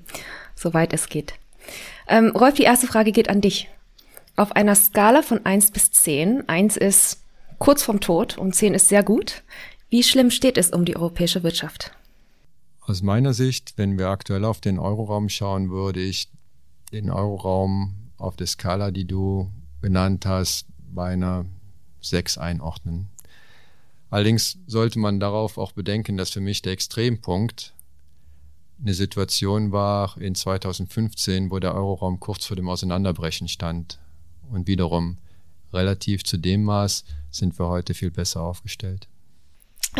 [0.55, 1.33] soweit es geht.
[2.07, 3.67] Ähm, Rolf, die erste Frage geht an dich.
[4.37, 7.21] Auf einer Skala von eins bis zehn, eins ist
[7.57, 9.43] kurz vorm Tod und zehn ist sehr gut.
[9.89, 11.91] Wie schlimm steht es um die europäische Wirtschaft?
[12.81, 16.29] Aus meiner Sicht, wenn wir aktuell auf den Euroraum schauen, würde ich
[16.91, 19.49] den Euroraum auf der Skala, die du
[19.81, 21.45] genannt hast, bei einer
[22.01, 23.07] 6 einordnen.
[24.09, 27.73] Allerdings sollte man darauf auch bedenken, dass für mich der Extrempunkt
[28.81, 33.99] eine Situation war in 2015, wo der Euroraum kurz vor dem Auseinanderbrechen stand.
[34.51, 35.17] Und wiederum
[35.73, 39.07] relativ zu dem Maß sind wir heute viel besser aufgestellt.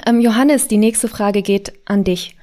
[0.06, 2.36] Ähm, Johannes, die nächste Frage geht an dich.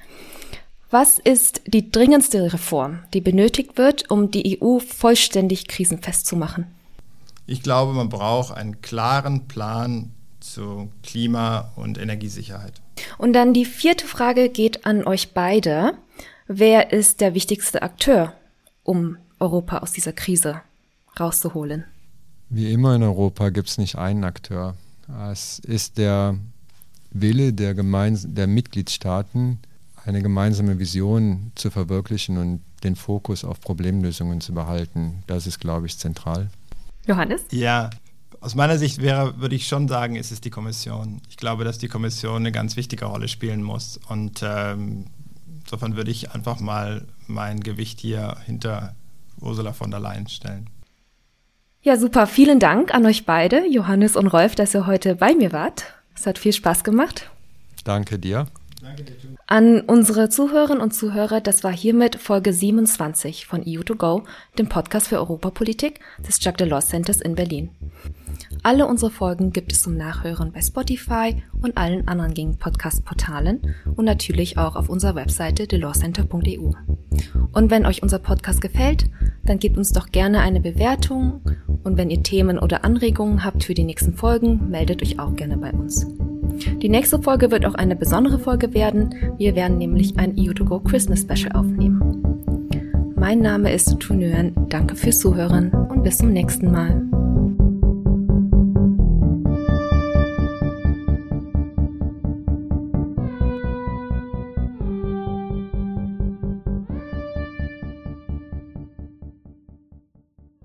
[0.89, 6.67] Was ist die dringendste Reform, die benötigt wird, um die EU vollständig krisenfest zu machen?
[7.47, 12.73] Ich glaube, man braucht einen klaren Plan zu Klima- und Energiesicherheit.
[13.17, 15.93] Und dann die vierte Frage geht an euch beide.
[16.47, 18.33] Wer ist der wichtigste Akteur,
[18.83, 20.61] um Europa aus dieser Krise
[21.19, 21.85] rauszuholen?
[22.53, 24.75] Wie immer in Europa gibt es nicht einen Akteur.
[25.31, 26.37] Es ist der
[27.09, 29.57] Wille der, Gemeins der Mitgliedstaaten,
[30.05, 35.23] eine gemeinsame Vision zu verwirklichen und den Fokus auf Problemlösungen zu behalten.
[35.25, 36.51] Das ist, glaube ich, zentral.
[37.07, 37.41] Johannes?
[37.49, 37.89] Ja,
[38.39, 41.21] aus meiner Sicht wäre, würde ich schon sagen, ist es die Kommission.
[41.29, 43.99] Ich glaube, dass die Kommission eine ganz wichtige Rolle spielen muss.
[44.09, 45.05] Und ähm,
[45.63, 48.95] insofern würde ich einfach mal mein Gewicht hier hinter
[49.41, 50.69] Ursula von der Leyen stellen.
[51.83, 52.27] Ja, super.
[52.27, 55.93] Vielen Dank an euch beide, Johannes und Rolf, dass ihr heute bei mir wart.
[56.15, 57.29] Es hat viel Spaß gemacht.
[57.83, 58.47] Danke dir.
[59.47, 64.23] An unsere Zuhörerinnen und Zuhörer, das war hiermit Folge 27 von EU2Go,
[64.57, 67.69] dem Podcast für Europapolitik des Jacques Delors Centers in Berlin.
[68.65, 74.05] Alle unsere Folgen gibt es zum Nachhören bei Spotify und allen anderen gängigen Podcast-Portalen und
[74.05, 76.71] natürlich auch auf unserer Webseite delorscenter.eu.
[77.51, 79.09] Und wenn euch unser Podcast gefällt,
[79.43, 81.41] dann gebt uns doch gerne eine Bewertung
[81.83, 85.57] und wenn ihr Themen oder Anregungen habt für die nächsten Folgen, meldet euch auch gerne
[85.57, 86.07] bei uns.
[86.81, 89.13] Die nächste Folge wird auch eine besondere Folge werden.
[89.37, 92.23] Wir werden nämlich ein EU2Go Christmas Special aufnehmen.
[93.17, 94.53] Mein Name ist Tunören.
[94.69, 97.12] Danke fürs Zuhören und bis zum nächsten Mal.